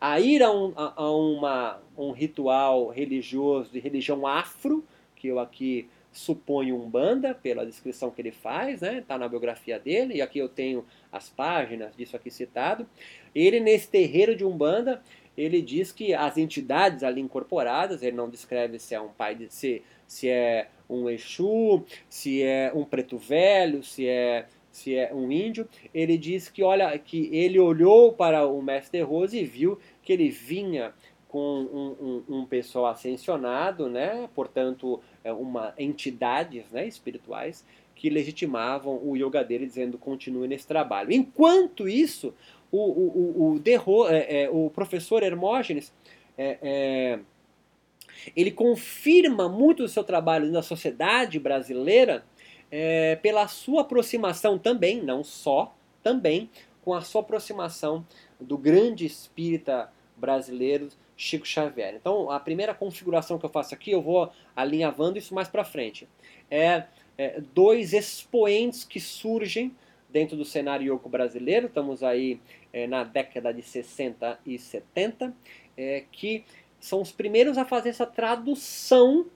a 0.00 0.20
ir 0.20 0.42
a 0.42 0.50
um, 0.50 0.72
a, 0.76 0.92
a 0.96 1.10
uma, 1.10 1.82
um 1.96 2.12
ritual 2.12 2.88
religioso 2.88 3.70
de 3.70 3.78
religião 3.78 4.26
afro, 4.26 4.84
que 5.14 5.28
eu 5.28 5.38
aqui 5.38 5.88
suponho 6.12 6.76
Umbanda, 6.76 7.34
pela 7.34 7.66
descrição 7.66 8.10
que 8.10 8.22
ele 8.22 8.32
faz, 8.32 8.80
né? 8.80 9.04
Tá 9.06 9.18
na 9.18 9.28
biografia 9.28 9.78
dele, 9.78 10.14
e 10.14 10.22
aqui 10.22 10.38
eu 10.38 10.48
tenho 10.48 10.84
as 11.12 11.28
páginas 11.28 11.94
disso 11.94 12.16
aqui 12.16 12.30
citado. 12.30 12.86
Ele, 13.34 13.60
nesse 13.60 13.88
terreiro 13.88 14.34
de 14.34 14.44
Umbanda, 14.44 15.02
ele 15.36 15.60
diz 15.60 15.92
que 15.92 16.14
as 16.14 16.38
entidades 16.38 17.02
ali 17.02 17.20
incorporadas, 17.20 18.02
ele 18.02 18.16
não 18.16 18.30
descreve 18.30 18.78
se 18.78 18.94
é 18.94 19.00
um 19.00 19.08
pai, 19.08 19.34
de, 19.34 19.52
se, 19.52 19.82
se 20.06 20.28
é 20.28 20.68
um 20.88 21.10
Exu, 21.10 21.84
se 22.08 22.42
é 22.42 22.72
um 22.74 22.84
preto 22.84 23.18
velho, 23.18 23.82
se 23.82 24.08
é 24.08 24.46
se 24.76 24.94
é 24.94 25.12
um 25.12 25.32
índio, 25.32 25.66
ele 25.94 26.18
diz 26.18 26.50
que 26.50 26.62
olha 26.62 26.96
que 26.98 27.30
ele 27.32 27.58
olhou 27.58 28.12
para 28.12 28.46
o 28.46 28.60
mestre 28.60 29.00
Rose 29.00 29.38
e 29.38 29.44
viu 29.44 29.78
que 30.02 30.12
ele 30.12 30.28
vinha 30.28 30.92
com 31.28 31.38
um, 31.38 32.24
um, 32.28 32.40
um 32.40 32.46
pessoal 32.46 32.86
ascensionado, 32.86 33.88
né? 33.88 34.28
portanto, 34.34 35.00
é 35.24 35.32
uma 35.32 35.74
entidades 35.78 36.70
né, 36.70 36.86
espirituais 36.86 37.64
que 37.94 38.10
legitimavam 38.10 39.00
o 39.02 39.16
yoga 39.16 39.42
dele, 39.42 39.66
dizendo 39.66 39.96
continue 39.96 40.46
nesse 40.46 40.66
trabalho. 40.66 41.10
Enquanto 41.10 41.88
isso, 41.88 42.34
o, 42.70 42.78
o, 42.78 43.54
o, 43.54 43.62
o, 43.86 44.08
é, 44.08 44.42
é, 44.42 44.50
o 44.50 44.68
professor 44.68 45.22
Hermógenes 45.22 45.90
é, 46.36 46.58
é, 46.60 47.18
ele 48.36 48.50
confirma 48.50 49.48
muito 49.48 49.82
do 49.82 49.88
seu 49.88 50.04
trabalho 50.04 50.50
na 50.52 50.62
sociedade 50.62 51.38
brasileira 51.38 52.24
é, 52.70 53.16
pela 53.16 53.46
sua 53.48 53.82
aproximação 53.82 54.58
também, 54.58 55.02
não 55.02 55.22
só, 55.22 55.74
também 56.02 56.50
com 56.82 56.94
a 56.94 57.00
sua 57.00 57.20
aproximação 57.20 58.06
do 58.40 58.56
grande 58.56 59.04
espírita 59.04 59.90
brasileiro 60.16 60.88
Chico 61.16 61.46
Xavier. 61.46 61.94
Então, 61.94 62.30
a 62.30 62.38
primeira 62.38 62.74
configuração 62.74 63.38
que 63.38 63.44
eu 63.44 63.50
faço 63.50 63.74
aqui, 63.74 63.90
eu 63.90 64.02
vou 64.02 64.30
alinhavando 64.54 65.18
isso 65.18 65.34
mais 65.34 65.48
para 65.48 65.64
frente. 65.64 66.08
É, 66.50 66.84
é, 67.18 67.40
dois 67.40 67.92
expoentes 67.92 68.84
que 68.84 69.00
surgem 69.00 69.74
dentro 70.08 70.36
do 70.36 70.44
cenário 70.44 70.94
yoga 70.94 71.08
brasileiro, 71.08 71.66
estamos 71.66 72.02
aí 72.02 72.40
é, 72.72 72.86
na 72.86 73.02
década 73.02 73.52
de 73.52 73.62
60 73.62 74.38
e 74.46 74.58
70, 74.58 75.34
é, 75.76 76.04
que 76.12 76.44
são 76.78 77.00
os 77.00 77.10
primeiros 77.10 77.58
a 77.58 77.64
fazer 77.64 77.88
essa 77.88 78.06
tradução 78.06 79.26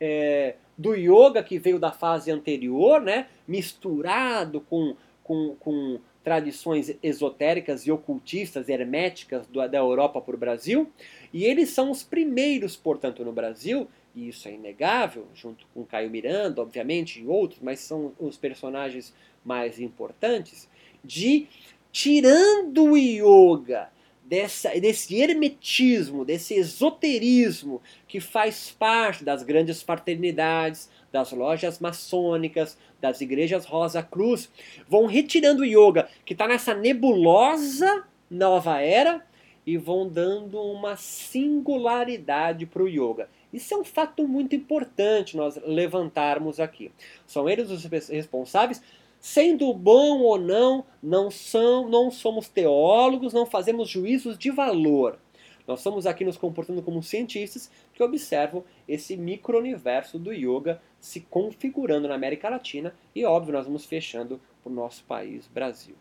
é, 0.00 0.56
do 0.76 0.94
yoga 0.94 1.42
que 1.42 1.58
veio 1.58 1.78
da 1.78 1.92
fase 1.92 2.30
anterior, 2.30 3.00
né, 3.00 3.28
misturado 3.46 4.60
com, 4.60 4.96
com, 5.22 5.54
com 5.58 6.00
tradições 6.22 6.96
esotéricas 7.02 7.86
e 7.86 7.92
ocultistas, 7.92 8.68
herméticas 8.68 9.46
do, 9.46 9.66
da 9.68 9.78
Europa 9.78 10.20
para 10.20 10.34
o 10.34 10.38
Brasil, 10.38 10.90
e 11.32 11.44
eles 11.44 11.70
são 11.70 11.90
os 11.90 12.02
primeiros, 12.02 12.76
portanto, 12.76 13.24
no 13.24 13.32
Brasil, 13.32 13.86
e 14.14 14.28
isso 14.28 14.48
é 14.48 14.52
inegável, 14.52 15.26
junto 15.34 15.66
com 15.74 15.84
Caio 15.84 16.10
Miranda, 16.10 16.62
obviamente, 16.62 17.20
e 17.20 17.26
outros, 17.26 17.60
mas 17.60 17.80
são 17.80 18.12
os 18.18 18.36
personagens 18.36 19.14
mais 19.44 19.80
importantes, 19.80 20.68
de 21.04 21.46
tirando 21.92 22.84
o 22.84 22.96
yoga 22.96 23.88
dessa, 24.24 24.70
desse 24.80 25.20
hermetismo, 25.20 26.24
desse 26.24 26.54
esoterismo 26.54 27.82
que 28.08 28.20
faz 28.20 28.70
parte 28.70 29.24
das 29.24 29.42
grandes 29.42 29.82
fraternidades, 29.82 30.90
das 31.12 31.32
lojas 31.32 31.78
maçônicas, 31.78 32.76
das 33.00 33.20
igrejas 33.20 33.66
Rosa 33.66 34.02
Cruz, 34.02 34.50
vão 34.88 35.06
retirando 35.06 35.62
o 35.62 35.64
yoga 35.64 36.08
que 36.24 36.32
está 36.32 36.48
nessa 36.48 36.74
nebulosa 36.74 38.04
nova 38.30 38.80
era 38.80 39.24
e 39.66 39.76
vão 39.76 40.08
dando 40.08 40.60
uma 40.60 40.96
singularidade 40.96 42.66
para 42.66 42.82
o 42.82 42.88
yoga. 42.88 43.28
Isso 43.52 43.72
é 43.72 43.76
um 43.76 43.84
fato 43.84 44.26
muito 44.26 44.54
importante 44.56 45.36
nós 45.36 45.56
levantarmos 45.64 46.58
aqui. 46.58 46.90
São 47.26 47.48
eles 47.48 47.70
os 47.70 47.84
responsáveis 48.08 48.82
Sendo 49.26 49.72
bom 49.72 50.20
ou 50.20 50.38
não, 50.38 50.84
não, 51.02 51.30
são, 51.30 51.88
não 51.88 52.10
somos 52.10 52.46
teólogos, 52.46 53.32
não 53.32 53.46
fazemos 53.46 53.88
juízos 53.88 54.36
de 54.36 54.50
valor. 54.50 55.18
Nós 55.66 55.78
estamos 55.78 56.06
aqui 56.06 56.26
nos 56.26 56.36
comportando 56.36 56.82
como 56.82 57.02
cientistas 57.02 57.70
que 57.94 58.02
observam 58.02 58.62
esse 58.86 59.16
micro-universo 59.16 60.18
do 60.18 60.30
yoga 60.30 60.78
se 61.00 61.22
configurando 61.22 62.06
na 62.06 62.14
América 62.14 62.50
Latina 62.50 62.94
e, 63.14 63.24
óbvio, 63.24 63.54
nós 63.54 63.64
vamos 63.64 63.86
fechando 63.86 64.38
para 64.62 64.70
o 64.70 64.74
nosso 64.74 65.02
país, 65.04 65.46
Brasil. 65.48 65.94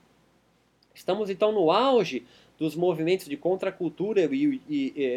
Estamos 0.94 1.30
então 1.30 1.54
no 1.54 1.72
auge 1.72 2.26
dos 2.60 2.76
movimentos 2.76 3.28
de 3.28 3.38
contracultura 3.38 4.30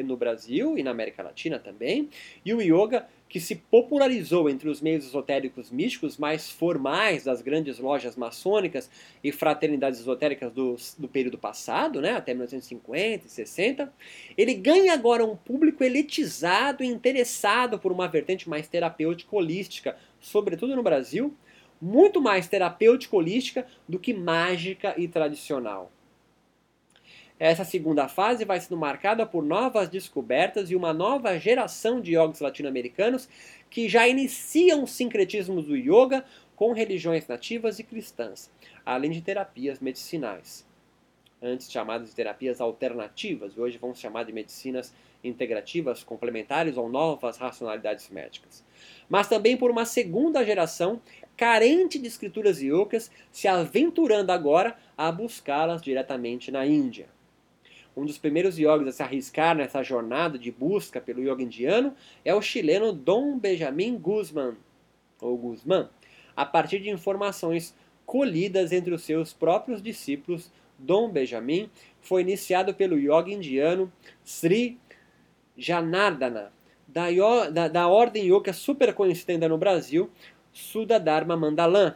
no 0.04 0.16
Brasil 0.16 0.78
e 0.78 0.82
na 0.84 0.92
América 0.92 1.24
Latina 1.24 1.58
também, 1.58 2.08
e 2.44 2.54
o 2.54 2.62
yoga 2.62 3.08
que 3.28 3.40
se 3.40 3.56
popularizou 3.56 4.48
entre 4.48 4.68
os 4.68 4.80
meios 4.80 5.04
esotéricos 5.04 5.70
místicos 5.70 6.16
mais 6.16 6.50
formais 6.50 7.24
das 7.24 7.42
grandes 7.42 7.78
lojas 7.78 8.16
maçônicas 8.16 8.88
e 9.22 9.32
fraternidades 9.32 10.00
esotéricas 10.00 10.52
do, 10.52 10.76
do 10.98 11.08
período 11.08 11.36
passado, 11.36 12.00
né, 12.00 12.12
até 12.12 12.32
1950 12.32 13.26
e 13.26 13.30
60, 13.30 13.92
ele 14.36 14.54
ganha 14.54 14.92
agora 14.92 15.24
um 15.24 15.36
público 15.36 15.82
elitizado 15.82 16.84
e 16.84 16.86
interessado 16.86 17.78
por 17.78 17.90
uma 17.90 18.06
vertente 18.06 18.48
mais 18.48 18.68
terapêutica 18.68 19.34
holística, 19.34 19.96
sobretudo 20.20 20.76
no 20.76 20.82
Brasil, 20.82 21.34
muito 21.80 22.20
mais 22.20 22.46
terapêutica 22.48 23.16
holística 23.16 23.66
do 23.88 23.98
que 23.98 24.14
mágica 24.14 24.94
e 24.96 25.08
tradicional. 25.08 25.90
Essa 27.38 27.64
segunda 27.64 28.08
fase 28.08 28.46
vai 28.46 28.58
sendo 28.58 28.78
marcada 28.78 29.26
por 29.26 29.44
novas 29.44 29.90
descobertas 29.90 30.70
e 30.70 30.76
uma 30.76 30.94
nova 30.94 31.38
geração 31.38 32.00
de 32.00 32.14
yogis 32.14 32.40
latino-americanos 32.40 33.28
que 33.68 33.90
já 33.90 34.08
iniciam 34.08 34.84
o 34.84 34.86
sincretismo 34.86 35.60
do 35.60 35.76
yoga 35.76 36.24
com 36.54 36.72
religiões 36.72 37.26
nativas 37.26 37.78
e 37.78 37.84
cristãs, 37.84 38.50
além 38.86 39.10
de 39.10 39.20
terapias 39.20 39.80
medicinais. 39.80 40.66
Antes 41.42 41.70
chamadas 41.70 42.08
de 42.08 42.14
terapias 42.14 42.58
alternativas, 42.58 43.58
hoje 43.58 43.78
se 43.78 44.00
chamar 44.00 44.24
de 44.24 44.32
medicinas 44.32 44.94
integrativas 45.22 46.02
complementares 46.02 46.78
ou 46.78 46.88
novas 46.88 47.36
racionalidades 47.36 48.08
médicas. 48.08 48.64
Mas 49.10 49.28
também 49.28 49.58
por 49.58 49.70
uma 49.70 49.84
segunda 49.84 50.42
geração 50.42 51.02
carente 51.36 51.98
de 51.98 52.06
escrituras 52.06 52.62
yogas, 52.62 53.10
se 53.30 53.46
aventurando 53.46 54.32
agora 54.32 54.74
a 54.96 55.12
buscá-las 55.12 55.82
diretamente 55.82 56.50
na 56.50 56.64
Índia. 56.66 57.14
Um 57.96 58.04
dos 58.04 58.18
primeiros 58.18 58.58
yogis 58.58 58.88
a 58.88 58.92
se 58.92 59.02
arriscar 59.02 59.56
nessa 59.56 59.82
jornada 59.82 60.38
de 60.38 60.52
busca 60.52 61.00
pelo 61.00 61.22
yoga 61.22 61.42
indiano 61.42 61.94
é 62.24 62.34
o 62.34 62.42
chileno 62.42 62.92
Dom 62.92 63.38
Benjamin 63.38 63.96
Guzman, 63.96 64.54
ou 65.20 65.36
Guzman, 65.36 65.88
a 66.36 66.44
partir 66.44 66.80
de 66.80 66.90
informações 66.90 67.74
colhidas 68.04 68.70
entre 68.70 68.92
os 68.92 69.02
seus 69.02 69.32
próprios 69.32 69.80
discípulos, 69.80 70.52
Dom 70.78 71.10
Benjamin 71.10 71.70
foi 72.02 72.20
iniciado 72.20 72.74
pelo 72.74 72.98
yoga 72.98 73.30
indiano 73.30 73.90
Sri 74.22 74.78
Janardana, 75.56 76.52
da, 76.86 77.06
da, 77.50 77.68
da 77.68 77.88
ordem 77.88 78.26
yoga 78.26 78.52
super 78.52 78.92
conhecida 78.94 79.48
no 79.48 79.56
Brasil, 79.56 80.10
Sudadharma 80.52 81.34
Mandalam, 81.34 81.94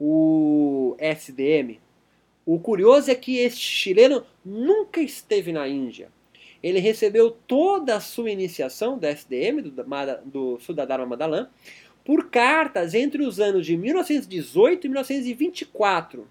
o 0.00 0.96
SDM. 0.98 1.81
O 2.44 2.58
curioso 2.58 3.10
é 3.10 3.14
que 3.14 3.38
este 3.38 3.60
chileno 3.60 4.24
nunca 4.44 5.00
esteve 5.00 5.52
na 5.52 5.68
Índia. 5.68 6.10
Ele 6.62 6.78
recebeu 6.78 7.30
toda 7.30 7.96
a 7.96 8.00
sua 8.00 8.30
iniciação 8.30 8.98
do 8.98 9.06
SDM, 9.06 9.62
do, 9.62 9.72
do 10.24 10.60
Sudadharma 10.60 11.06
Mandalam, 11.06 11.48
por 12.04 12.30
cartas 12.30 12.94
entre 12.94 13.24
os 13.24 13.38
anos 13.38 13.66
de 13.66 13.76
1918 13.76 14.86
e 14.86 14.88
1924. 14.88 16.26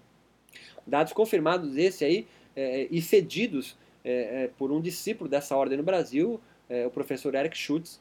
Dados 0.86 1.12
confirmados 1.12 1.76
esse 1.76 2.04
aí 2.04 2.26
é, 2.56 2.88
e 2.90 3.00
cedidos 3.00 3.76
é, 4.04 4.44
é, 4.44 4.50
por 4.58 4.72
um 4.72 4.80
discípulo 4.80 5.30
dessa 5.30 5.56
ordem 5.56 5.78
no 5.78 5.84
Brasil, 5.84 6.40
é, 6.68 6.86
o 6.86 6.90
professor 6.90 7.34
Eric 7.34 7.56
Schutz. 7.56 8.00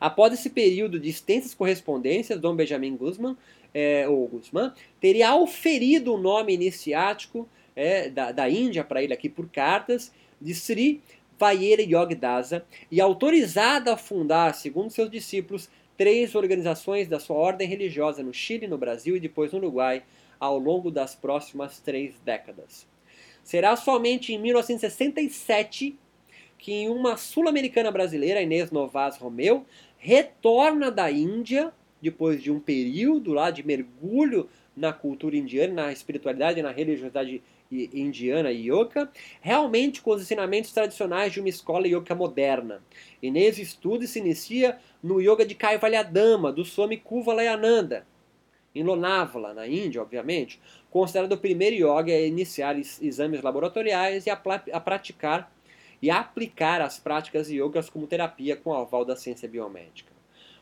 Após 0.00 0.32
esse 0.32 0.50
período 0.50 0.98
de 0.98 1.08
extensas 1.08 1.54
correspondências, 1.54 2.40
Dom 2.40 2.54
Benjamin 2.54 2.96
Guzman, 2.96 3.36
é, 3.74 4.08
ou 4.08 4.26
Guzman, 4.26 4.72
teria 5.00 5.30
auferido 5.30 6.14
o 6.14 6.18
nome 6.18 6.54
iniciático 6.54 7.48
é, 7.76 8.08
da, 8.08 8.32
da 8.32 8.48
Índia 8.48 8.82
para 8.82 9.02
ele 9.02 9.12
aqui 9.12 9.28
por 9.28 9.48
cartas 9.48 10.12
de 10.40 10.54
Sri 10.54 11.00
Vayera 11.38 11.82
Yogdasa 11.82 12.64
e 12.90 13.00
autorizado 13.00 13.90
a 13.90 13.96
fundar, 13.96 14.54
segundo 14.54 14.90
seus 14.90 15.10
discípulos, 15.10 15.68
três 15.96 16.34
organizações 16.34 17.08
da 17.08 17.20
sua 17.20 17.36
ordem 17.36 17.68
religiosa 17.68 18.22
no 18.22 18.32
Chile, 18.32 18.66
no 18.66 18.78
Brasil 18.78 19.16
e 19.16 19.20
depois 19.20 19.52
no 19.52 19.58
Uruguai, 19.58 20.02
ao 20.38 20.58
longo 20.58 20.90
das 20.90 21.14
próximas 21.14 21.80
três 21.80 22.14
décadas. 22.24 22.86
Será 23.42 23.76
somente 23.76 24.32
em 24.32 24.38
1967 24.38 25.98
que 26.58 26.72
em 26.72 26.88
uma 26.88 27.16
sul-americana 27.16 27.90
brasileira, 27.90 28.42
Inês 28.42 28.70
Novas 28.70 29.16
Romeu, 29.16 29.64
retorna 29.96 30.90
da 30.90 31.10
Índia, 31.10 31.72
depois 32.02 32.42
de 32.42 32.50
um 32.50 32.60
período 32.60 33.32
lá 33.32 33.50
de 33.50 33.64
mergulho 33.64 34.48
na 34.76 34.92
cultura 34.92 35.36
indiana, 35.36 35.86
na 35.86 35.92
espiritualidade, 35.92 36.62
na 36.62 36.70
religiosidade 36.70 37.42
indiana 37.70 38.50
e 38.50 38.70
yoga, 38.70 39.10
realmente 39.40 40.00
com 40.00 40.12
os 40.12 40.22
ensinamentos 40.22 40.72
tradicionais 40.72 41.32
de 41.32 41.40
uma 41.40 41.48
escola 41.48 41.86
yoga 41.86 42.14
moderna. 42.14 42.82
E 43.22 43.30
nesse 43.30 43.60
estudo 43.60 44.06
se 44.06 44.18
inicia 44.18 44.78
no 45.02 45.20
yoga 45.20 45.44
de 45.44 45.54
Kaivalyadama, 45.54 46.52
do 46.52 46.64
Swami 46.64 46.96
Kuvalayananda, 46.96 48.06
em 48.74 48.82
Lonavala, 48.82 49.52
na 49.52 49.66
Índia, 49.66 50.00
obviamente, 50.00 50.60
considerado 50.90 51.32
o 51.32 51.38
primeiro 51.38 51.76
yoga 51.76 52.12
a 52.12 52.20
iniciar 52.20 52.78
exames 52.78 53.42
laboratoriais 53.42 54.26
e 54.26 54.30
a, 54.30 54.40
a 54.72 54.80
praticar 54.80 55.52
e 56.00 56.10
aplicar 56.10 56.80
as 56.80 56.98
práticas 56.98 57.50
yogas 57.50 57.90
como 57.90 58.06
terapia 58.06 58.56
com 58.56 58.70
o 58.70 58.74
aval 58.74 59.04
da 59.04 59.16
ciência 59.16 59.48
biomédica. 59.48 60.12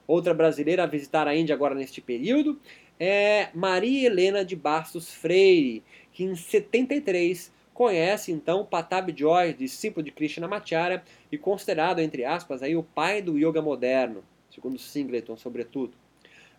Outra 0.06 0.32
brasileira 0.32 0.84
a 0.84 0.86
visitar 0.86 1.26
a 1.26 1.34
Índia 1.34 1.54
agora 1.54 1.74
neste 1.74 2.00
período 2.00 2.60
é 2.98 3.48
Maria 3.52 4.06
Helena 4.06 4.44
de 4.44 4.54
Bastos 4.56 5.12
Freire, 5.12 5.82
que 6.12 6.24
em 6.24 6.34
73 6.34 7.52
conhece 7.74 8.32
então 8.32 8.64
Patabi 8.64 9.12
Joy, 9.14 9.52
discípulo 9.52 10.02
de 10.02 10.10
Krishnamacharya 10.10 11.02
e 11.30 11.36
considerado, 11.36 11.98
entre 11.98 12.24
aspas, 12.24 12.62
aí, 12.62 12.74
o 12.74 12.82
pai 12.82 13.20
do 13.20 13.36
yoga 13.36 13.60
moderno, 13.60 14.24
segundo 14.50 14.78
Singleton, 14.78 15.36
sobretudo. 15.36 15.92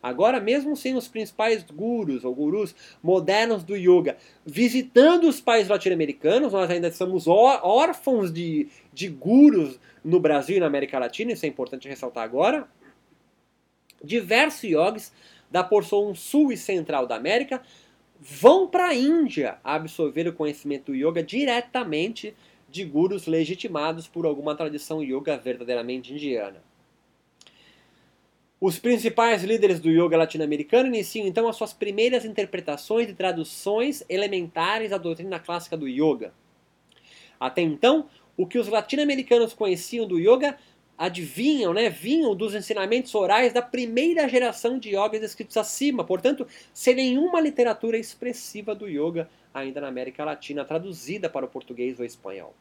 Agora, 0.07 0.39
mesmo 0.39 0.75
sem 0.75 0.95
os 0.95 1.07
principais 1.07 1.63
gurus 1.63 2.23
ou 2.23 2.33
gurus 2.33 2.73
modernos 3.03 3.63
do 3.63 3.75
yoga 3.75 4.15
visitando 4.45 5.27
os 5.27 5.41
países 5.41 5.67
latino-americanos, 5.67 6.53
nós 6.53 6.69
ainda 6.69 6.89
somos 6.91 7.27
órfãos 7.27 8.31
de, 8.31 8.69
de 8.93 9.09
gurus 9.09 9.77
no 10.03 10.19
Brasil 10.19 10.55
e 10.55 10.59
na 10.61 10.65
América 10.65 10.97
Latina, 10.97 11.33
isso 11.33 11.45
é 11.45 11.49
importante 11.49 11.89
ressaltar 11.89 12.23
agora. 12.23 12.67
Diversos 14.01 14.63
yogis 14.63 15.11
da 15.51 15.63
porção 15.63 16.15
sul 16.15 16.51
e 16.53 16.57
central 16.57 17.05
da 17.05 17.15
América 17.15 17.61
vão 18.19 18.67
para 18.67 18.87
a 18.87 18.95
Índia 18.95 19.57
absorver 19.63 20.27
o 20.27 20.33
conhecimento 20.33 20.91
do 20.91 20.95
yoga 20.95 21.21
diretamente 21.21 22.33
de 22.69 22.85
gurus 22.85 23.27
legitimados 23.27 24.07
por 24.07 24.25
alguma 24.25 24.55
tradição 24.55 25.03
yoga 25.03 25.37
verdadeiramente 25.37 26.13
indiana. 26.13 26.66
Os 28.59 28.79
principais 28.79 29.43
líderes 29.43 29.79
do 29.79 29.89
yoga 29.89 30.17
latino-americano 30.17 30.87
iniciam 30.87 31.27
então 31.27 31.47
as 31.47 31.55
suas 31.55 31.73
primeiras 31.73 32.25
interpretações 32.25 33.07
e 33.07 33.13
traduções 33.13 34.03
elementares 34.09 34.89
da 34.89 34.97
doutrina 34.97 35.39
clássica 35.39 35.77
do 35.77 35.87
yoga. 35.87 36.33
Até 37.39 37.61
então, 37.61 38.09
o 38.35 38.47
que 38.47 38.57
os 38.57 38.67
latino-americanos 38.67 39.53
conheciam 39.53 40.07
do 40.07 40.17
yoga 40.17 40.57
adivinham, 40.97 41.71
né, 41.71 41.87
vinham 41.87 42.35
dos 42.35 42.55
ensinamentos 42.55 43.13
orais 43.13 43.53
da 43.53 43.61
primeira 43.61 44.27
geração 44.27 44.79
de 44.79 44.95
yogas 44.95 45.21
escritos 45.21 45.55
acima, 45.55 46.03
portanto, 46.03 46.47
sem 46.73 46.95
nenhuma 46.95 47.39
literatura 47.39 47.99
expressiva 47.99 48.73
do 48.73 48.87
yoga 48.87 49.29
ainda 49.53 49.79
na 49.79 49.87
América 49.87 50.25
Latina, 50.25 50.65
traduzida 50.65 51.29
para 51.29 51.45
o 51.45 51.49
português 51.49 51.99
ou 51.99 52.05
espanhol. 52.05 52.55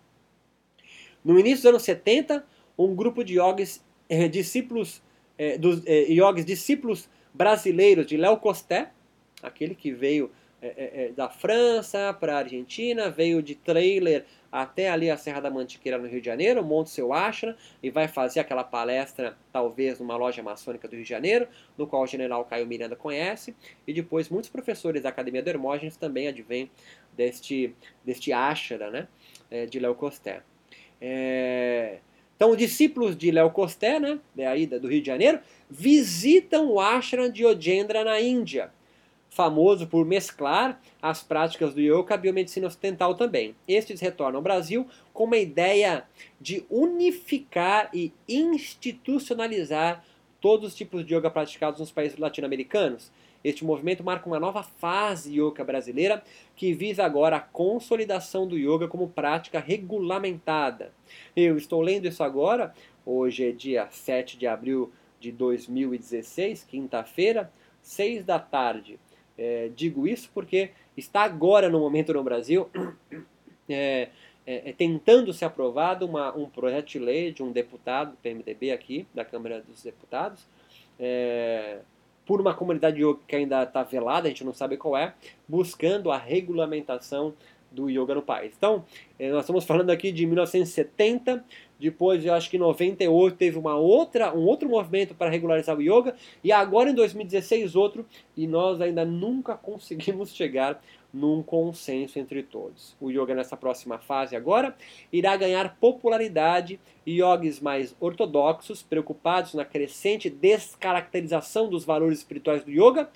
No 1.25 1.41
início 1.41 1.63
dos 1.63 1.67
anos 1.67 1.83
70, 1.83 2.45
um 2.79 2.95
grupo 2.95 3.25
de 3.25 3.39
yogis, 3.39 3.83
eh, 4.11 4.29
discípulos, 4.29 5.03
eh, 5.39 5.59
dos 5.59 5.83
eh, 5.87 6.07
yogis 6.11 6.45
discípulos 6.45 7.09
brasileiros 7.33 8.07
de 8.07 8.17
Léo 8.17 8.39
Costé, 8.39 8.91
aquele 9.43 9.75
que 9.75 9.93
veio 9.93 10.31
é, 10.61 10.69
é, 10.69 11.05
é, 11.05 11.09
da 11.13 11.29
França 11.29 12.17
para 12.19 12.35
a 12.35 12.39
Argentina, 12.39 13.11
veio 13.11 13.43
de 13.43 13.55
trailer 13.55 14.25
até 14.51 14.89
ali 14.89 15.11
a 15.11 15.17
Serra 15.17 15.41
da 15.41 15.51
Mantiqueira 15.51 15.99
no 15.99 16.09
Rio 16.09 16.19
de 16.19 16.27
Janeiro, 16.27 16.65
monte 16.65 16.89
seu 16.89 17.13
ashram 17.13 17.55
e 17.83 17.91
vai 17.91 18.09
fazer 18.09 18.41
aquela 18.41 18.65
palestra, 18.65 19.37
talvez 19.53 20.01
numa 20.01 20.17
loja 20.17 20.43
maçônica 20.43 20.89
do 20.89 20.95
Rio 20.95 21.05
de 21.05 21.09
Janeiro, 21.09 21.47
no 21.77 21.87
qual 21.87 22.03
o 22.03 22.07
general 22.07 22.45
Caio 22.47 22.67
Miranda 22.67 22.97
conhece, 22.97 23.55
e 23.87 23.93
depois 23.93 24.31
muitos 24.31 24.49
professores 24.49 25.03
da 25.03 25.11
Academia 25.11 25.43
do 25.43 25.49
Hermógenes 25.49 25.97
também 25.97 26.27
advêm 26.27 26.71
deste, 27.15 27.75
deste 28.03 28.33
ashram 28.33 28.91
né, 28.91 29.09
é, 29.51 29.67
de 29.67 29.79
Léo 29.79 29.95
Costé. 29.95 30.43
É... 31.01 31.99
Então, 32.37 32.55
discípulos 32.55 33.17
de 33.17 33.31
Léo 33.31 33.51
Costé, 33.51 33.99
né, 33.99 34.19
daí 34.35 34.67
do 34.67 34.89
Rio 34.89 35.01
de 35.01 35.07
Janeiro, 35.07 35.41
visitam 35.69 36.71
o 36.71 36.79
ashram 36.79 37.31
de 37.31 37.45
Ojendra 37.45 38.05
na 38.05 38.21
Índia 38.21 38.71
famoso 39.37 39.87
por 39.87 40.07
mesclar 40.07 40.81
as 41.01 41.23
práticas 41.23 41.75
do 41.75 41.81
yoga 41.81 42.15
a 42.15 42.17
biomedicina 42.17 42.67
ocidental 42.67 43.15
também. 43.15 43.55
Estes 43.69 44.01
retornam 44.01 44.37
ao 44.37 44.43
Brasil 44.43 44.87
com 45.13 45.25
uma 45.25 45.37
ideia 45.37 46.05
de 46.41 46.65
unificar 46.71 47.91
e 47.93 48.15
institucionalizar 48.27 50.03
todos 50.41 50.71
os 50.71 50.75
tipos 50.75 51.05
de 51.05 51.15
yoga 51.15 51.31
praticados 51.31 51.79
nos 51.81 51.91
países 51.91 52.19
latino-americanos. 52.19 53.13
Este 53.47 53.65
movimento 53.65 54.03
marca 54.03 54.27
uma 54.27 54.41
nova 54.41 54.65
fase 54.65 55.41
yoga 55.41 55.63
brasileira 55.63 56.21
que 56.57 56.75
visa 56.75 57.05
agora 57.05 57.37
a 57.37 57.41
consolidação 57.41 58.45
do 58.45 58.59
yoga 58.59 58.89
como 58.89 59.09
prática 59.09 59.61
regulamentada. 59.61 60.93
Eu 61.37 61.57
estou 61.57 61.81
lendo 61.81 62.09
isso 62.09 62.25
agora, 62.25 62.75
hoje 63.05 63.49
é 63.49 63.53
dia 63.53 63.87
7 63.89 64.37
de 64.37 64.49
abril 64.49 64.91
de 65.21 65.31
2016, 65.31 66.65
quinta-feira, 66.65 67.49
6 67.83 68.25
da 68.25 68.41
tarde. 68.41 68.99
É, 69.39 69.71
digo 69.77 70.09
isso 70.09 70.29
porque 70.35 70.71
está 70.97 71.23
agora 71.23 71.71
no 71.71 71.79
momento 71.79 72.13
no 72.13 72.25
Brasil 72.25 72.69
é, 73.71 74.09
é, 74.45 74.71
é, 74.71 74.73
tentando 74.73 75.33
ser 75.33 75.45
aprovado 75.45 76.05
uma, 76.05 76.37
um 76.37 76.51
projeto 76.51 76.89
de 76.89 76.99
lei 76.99 77.31
de 77.31 77.45
um 77.45 77.53
deputado 77.53 78.11
do 78.11 78.17
PMDB 78.17 78.73
aqui, 78.73 79.07
da 79.15 79.25
Câmara 79.25 79.63
dos 79.63 79.85
Deputados, 79.85 80.45
é, 80.99 81.79
por 82.27 82.41
uma 82.41 82.53
comunidade 82.53 83.01
yoga 83.01 83.21
que 83.27 83.37
ainda 83.37 83.63
está 83.63 83.83
velada, 83.85 84.27
a 84.27 84.31
gente 84.31 84.45
não 84.45 84.53
sabe 84.53 84.77
qual 84.77 84.97
é, 84.97 85.15
buscando 85.49 86.11
a 86.11 86.19
regulamentação 86.19 87.33
do 87.71 87.89
yoga 87.89 88.15
no 88.15 88.23
país. 88.23 88.53
Então, 88.57 88.85
é, 89.19 89.31
nós 89.31 89.41
estamos 89.41 89.65
falando 89.65 89.91
aqui 89.91 90.11
de 90.11 90.27
1970, 90.27 91.45
depois 91.79 92.25
eu 92.25 92.33
acho 92.33 92.49
que 92.49 92.57
em 92.57 92.61
98 92.61 93.37
teve 93.37 93.59
uma 93.59 93.77
outra, 93.77 94.35
um 94.35 94.45
outro 94.47 94.69
movimento 94.69 95.15
para 95.15 95.31
regularizar 95.31 95.77
o 95.77 95.83
yoga, 95.83 96.17
e 96.43 96.51
agora 96.51 96.91
em 96.91 96.95
2016 96.95 97.77
outro, 97.77 98.07
e 98.37 98.47
nós 98.47 98.81
ainda 98.81 99.05
nunca 99.05 99.55
conseguimos 99.59 100.35
chegar 100.35 100.83
num 101.13 101.43
consenso 101.43 102.19
entre 102.19 102.43
todos. 102.43 102.97
O 103.01 103.11
yoga 103.11 103.35
nessa 103.35 103.57
próxima 103.57 103.99
fase 103.99 104.37
agora 104.37 104.77
irá 105.13 105.37
ganhar 105.37 105.77
popularidade 105.79 106.79
e 107.05 107.21
yogis 107.21 107.61
mais 107.61 107.95
ortodoxos, 108.01 108.83
preocupados 108.83 109.55
na 109.55 109.65
crescente 109.65 110.29
descaracterização 110.29 111.69
dos 111.69 111.85
valores 111.85 112.19
espirituais 112.19 112.65
do 112.65 112.71
yoga, 112.71 113.09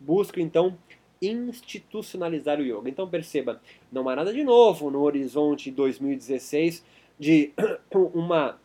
buscam 0.00 0.40
então 0.40 0.76
institucionalizar 1.20 2.58
o 2.58 2.62
yoga. 2.62 2.88
Então 2.88 3.08
perceba, 3.08 3.60
não 3.90 4.08
há 4.08 4.16
nada 4.16 4.32
de 4.32 4.42
novo 4.42 4.90
no 4.90 5.02
horizonte 5.02 5.70
2016 5.70 6.84
de 7.18 7.52
uma 8.12 8.58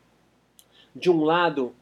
de 0.96 1.12
um 1.12 1.24
lado 1.24 1.76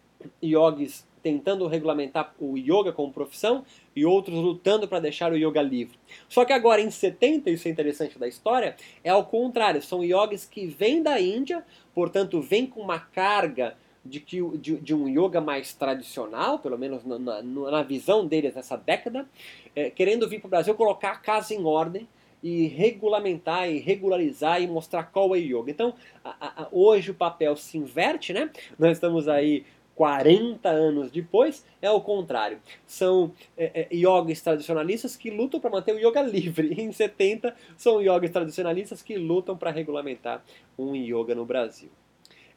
yogis 0.43 1.07
tentando 1.23 1.65
regulamentar 1.67 2.35
o 2.39 2.57
yoga 2.57 2.91
como 2.91 3.13
profissão 3.13 3.65
e 3.95 4.05
outros 4.05 4.35
lutando 4.35 4.87
para 4.87 4.99
deixar 4.99 5.31
o 5.31 5.37
yoga 5.37 5.61
livre. 5.61 5.97
Só 6.27 6.43
que 6.43 6.51
agora 6.51 6.81
em 6.81 6.91
70, 6.91 7.49
isso 7.49 7.67
é 7.67 7.71
interessante 7.71 8.19
da 8.19 8.27
história, 8.27 8.75
é 9.03 9.09
ao 9.09 9.25
contrário, 9.25 9.81
são 9.81 10.03
yogis 10.03 10.45
que 10.45 10.67
vêm 10.67 11.01
da 11.01 11.19
Índia, 11.19 11.63
portanto 11.93 12.41
vêm 12.41 12.65
com 12.65 12.81
uma 12.81 12.99
carga 12.99 13.75
de, 14.05 14.19
que, 14.19 14.41
de, 14.57 14.75
de 14.77 14.93
um 14.93 15.07
yoga 15.07 15.41
mais 15.41 15.73
tradicional, 15.73 16.59
pelo 16.59 16.77
menos 16.77 17.03
na, 17.03 17.17
na, 17.17 17.41
na 17.41 17.83
visão 17.83 18.25
deles 18.27 18.53
nessa 18.53 18.77
década, 18.77 19.27
é, 19.75 19.89
querendo 19.89 20.29
vir 20.29 20.39
para 20.39 20.47
o 20.47 20.49
Brasil 20.49 20.75
colocar 20.75 21.11
a 21.11 21.17
casa 21.17 21.53
em 21.53 21.63
ordem 21.65 22.07
e 22.43 22.67
regulamentar 22.67 23.67
e 23.67 23.79
regularizar 23.79 24.61
e 24.61 24.67
mostrar 24.67 25.05
qual 25.05 25.35
é 25.35 25.39
o 25.39 25.41
yoga. 25.41 25.71
Então, 25.71 25.95
a, 26.23 26.63
a, 26.63 26.67
hoje 26.71 27.09
o 27.09 27.15
papel 27.15 27.55
se 27.55 27.75
inverte, 27.75 28.33
né? 28.33 28.51
Nós 28.77 28.91
estamos 28.91 29.27
aí 29.27 29.65
40 29.95 30.67
anos 30.67 31.09
depois, 31.09 31.65
é 31.81 31.89
o 31.89 32.01
contrário. 32.01 32.59
São 32.85 33.31
é, 33.57 33.87
é, 33.89 33.95
yogis 33.95 34.41
tradicionalistas 34.41 35.15
que 35.15 35.31
lutam 35.31 35.59
para 35.59 35.69
manter 35.69 35.95
o 35.95 35.99
yoga 35.99 36.21
livre. 36.21 36.73
Em 36.79 36.91
70, 36.91 37.55
são 37.77 38.01
yogis 38.01 38.31
tradicionalistas 38.31 39.01
que 39.01 39.17
lutam 39.17 39.57
para 39.57 39.71
regulamentar 39.71 40.43
um 40.77 40.93
yoga 40.95 41.33
no 41.33 41.45
Brasil. 41.45 41.89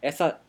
Essa 0.03 0.41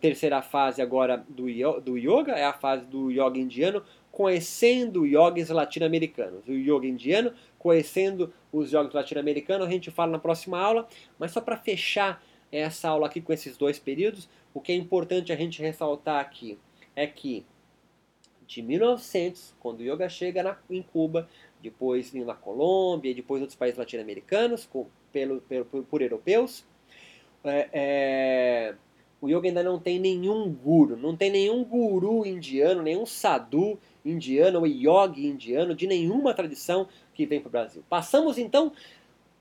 terceira 0.00 0.40
fase 0.40 0.80
agora 0.80 1.24
do, 1.28 1.46
do 1.80 1.98
yoga 1.98 2.32
é 2.32 2.44
a 2.44 2.52
fase 2.52 2.84
do 2.84 3.10
yoga 3.10 3.38
indiano, 3.38 3.82
conhecendo 4.12 5.04
yogis 5.04 5.48
latino-americanos. 5.48 6.46
O 6.46 6.52
yoga 6.52 6.86
indiano, 6.86 7.32
conhecendo 7.58 8.32
os 8.52 8.70
yogis 8.70 8.92
latino-americanos, 8.92 9.66
a 9.66 9.70
gente 9.70 9.90
fala 9.90 10.12
na 10.12 10.18
próxima 10.18 10.58
aula, 10.60 10.86
mas 11.18 11.32
só 11.32 11.40
para 11.40 11.56
fechar 11.56 12.22
essa 12.58 12.88
aula 12.88 13.06
aqui 13.06 13.20
com 13.20 13.32
esses 13.32 13.56
dois 13.56 13.78
períodos, 13.78 14.28
o 14.52 14.60
que 14.60 14.72
é 14.72 14.74
importante 14.74 15.32
a 15.32 15.36
gente 15.36 15.60
ressaltar 15.60 16.20
aqui 16.20 16.58
é 16.94 17.06
que 17.06 17.44
de 18.46 18.62
1900, 18.62 19.54
quando 19.58 19.80
o 19.80 19.82
yoga 19.82 20.08
chega 20.08 20.42
na, 20.42 20.58
em 20.70 20.82
Cuba, 20.82 21.28
depois 21.62 22.12
na 22.12 22.34
Colômbia 22.34 23.10
e 23.10 23.14
depois 23.14 23.40
outros 23.40 23.56
países 23.56 23.78
latino-americanos, 23.78 24.68
pelo, 25.12 25.40
pelo, 25.40 25.64
por 25.64 26.02
europeus, 26.02 26.64
é, 27.42 27.68
é, 27.72 28.74
o 29.20 29.28
yoga 29.28 29.48
ainda 29.48 29.62
não 29.62 29.78
tem 29.78 29.98
nenhum 29.98 30.52
guru, 30.52 30.96
não 30.96 31.16
tem 31.16 31.30
nenhum 31.30 31.64
guru 31.64 32.26
indiano, 32.26 32.82
nenhum 32.82 33.06
sadhu 33.06 33.78
indiano 34.04 34.60
ou 34.60 34.66
yogi 34.66 35.26
indiano 35.26 35.74
de 35.74 35.86
nenhuma 35.86 36.34
tradição 36.34 36.86
que 37.14 37.24
vem 37.24 37.40
para 37.40 37.48
o 37.48 37.52
Brasil. 37.52 37.82
Passamos 37.88 38.36
então 38.36 38.72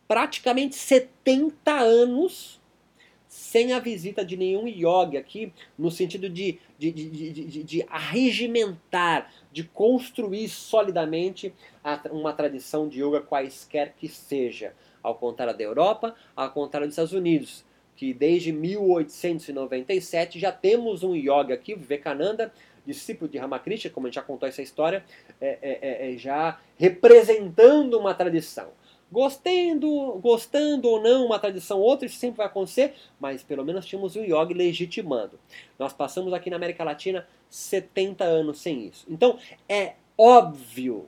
praticamente 0.08 0.76
70 0.76 1.72
anos 1.72 2.62
sem 3.34 3.74
a 3.74 3.80
visita 3.80 4.24
de 4.24 4.38
nenhum 4.38 4.68
yogi 4.68 5.18
aqui, 5.18 5.52
no 5.76 5.90
sentido 5.90 6.30
de, 6.30 6.60
de, 6.78 6.92
de, 6.92 7.64
de, 7.64 7.86
arregimentar, 7.90 9.34
de 9.52 9.64
construir 9.64 10.48
solidamente 10.48 11.52
uma 12.12 12.32
tradição 12.32 12.88
de 12.88 13.04
yoga 13.04 13.22
quaisquer 13.22 13.96
que 13.98 14.08
seja. 14.08 14.76
Ao 15.02 15.16
contrário 15.16 15.58
da 15.58 15.64
Europa, 15.64 16.16
ao 16.36 16.52
contrário 16.52 16.88
dos 16.88 16.94
Estados 16.94 17.12
Unidos, 17.12 17.66
que 17.96 18.14
desde 18.14 18.52
1897 18.52 20.40
já 20.40 20.52
temos 20.52 21.02
um 21.02 21.16
yoga 21.16 21.56
aqui, 21.56 21.74
Vivekananda, 21.74 22.54
discípulo 22.86 23.28
de 23.28 23.40
Ramakrishna, 23.40 23.90
como 23.90 24.06
a 24.06 24.10
gente 24.10 24.16
já 24.16 24.22
contou 24.22 24.48
essa 24.48 24.62
história, 24.62 25.04
é, 25.42 25.58
é, 25.60 25.80
é, 25.82 26.14
é 26.14 26.18
já 26.18 26.60
representando 26.78 27.98
uma 27.98 28.14
tradição. 28.14 28.70
Gostando, 29.14 30.20
gostando 30.20 30.90
ou 30.90 31.00
não, 31.00 31.28
uma 31.28 31.38
tradição 31.38 31.78
ou 31.78 31.86
outra, 31.86 32.08
isso 32.08 32.18
sempre 32.18 32.38
vai 32.38 32.48
acontecer, 32.48 32.96
mas 33.20 33.44
pelo 33.44 33.64
menos 33.64 33.86
tínhamos 33.86 34.16
o 34.16 34.22
yoga 34.24 34.56
legitimando. 34.56 35.40
Nós 35.78 35.94
passamos 35.94 36.34
aqui 36.34 36.50
na 36.50 36.56
América 36.56 36.84
Latina 36.84 37.28
70 37.48 38.24
anos 38.24 38.60
sem 38.60 38.88
isso. 38.88 39.06
Então 39.08 39.38
é 39.70 39.94
óbvio 40.18 41.08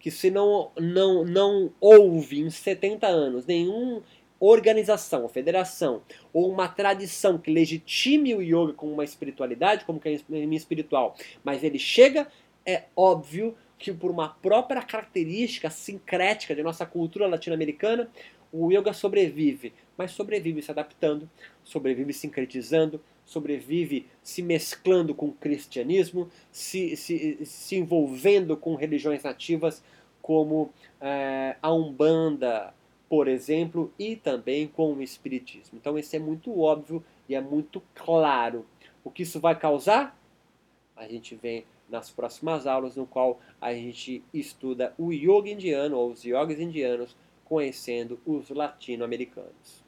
que 0.00 0.10
se 0.10 0.30
não, 0.30 0.70
não, 0.80 1.22
não 1.22 1.70
houve 1.78 2.40
em 2.40 2.48
70 2.48 3.06
anos 3.06 3.44
nenhum 3.44 4.00
organização, 4.40 5.28
federação 5.28 6.00
ou 6.32 6.50
uma 6.50 6.66
tradição 6.66 7.36
que 7.36 7.52
legitime 7.52 8.34
o 8.34 8.40
yoga 8.40 8.72
como 8.72 8.90
uma 8.90 9.04
espiritualidade, 9.04 9.84
como 9.84 10.00
que 10.00 10.08
é 10.08 10.12
espiritual, 10.12 11.14
mas 11.44 11.62
ele 11.62 11.78
chega, 11.78 12.26
é 12.64 12.84
óbvio 12.96 13.54
que 13.84 13.92
por 13.92 14.10
uma 14.10 14.30
própria 14.30 14.80
característica 14.80 15.68
sincrética 15.68 16.54
de 16.54 16.62
nossa 16.62 16.86
cultura 16.86 17.26
latino-americana, 17.26 18.08
o 18.50 18.72
yoga 18.72 18.94
sobrevive, 18.94 19.74
mas 19.94 20.12
sobrevive 20.12 20.62
se 20.62 20.70
adaptando, 20.70 21.28
sobrevive 21.62 22.14
sincretizando, 22.14 22.98
sobrevive 23.26 24.06
se 24.22 24.40
mesclando 24.40 25.14
com 25.14 25.26
o 25.26 25.32
cristianismo, 25.32 26.30
se, 26.50 26.96
se, 26.96 27.44
se 27.44 27.76
envolvendo 27.76 28.56
com 28.56 28.74
religiões 28.74 29.22
nativas 29.22 29.84
como 30.22 30.72
é, 30.98 31.56
a 31.60 31.70
Umbanda, 31.70 32.72
por 33.06 33.28
exemplo, 33.28 33.92
e 33.98 34.16
também 34.16 34.66
com 34.66 34.94
o 34.94 35.02
Espiritismo. 35.02 35.78
Então 35.78 35.98
isso 35.98 36.16
é 36.16 36.18
muito 36.18 36.58
óbvio 36.58 37.04
e 37.28 37.34
é 37.34 37.40
muito 37.40 37.82
claro. 37.94 38.64
O 39.04 39.10
que 39.10 39.24
isso 39.24 39.38
vai 39.40 39.54
causar? 39.54 40.18
A 40.96 41.06
gente 41.06 41.34
vem 41.34 41.66
nas 41.94 42.10
próximas 42.10 42.66
aulas, 42.66 42.96
no 42.96 43.06
qual 43.06 43.40
a 43.60 43.72
gente 43.72 44.24
estuda 44.34 44.92
o 44.98 45.12
yoga 45.12 45.48
indiano 45.48 45.96
ou 45.96 46.10
os 46.10 46.24
yogis 46.24 46.58
indianos, 46.58 47.16
conhecendo 47.44 48.18
os 48.26 48.50
latino-americanos. 48.50 49.83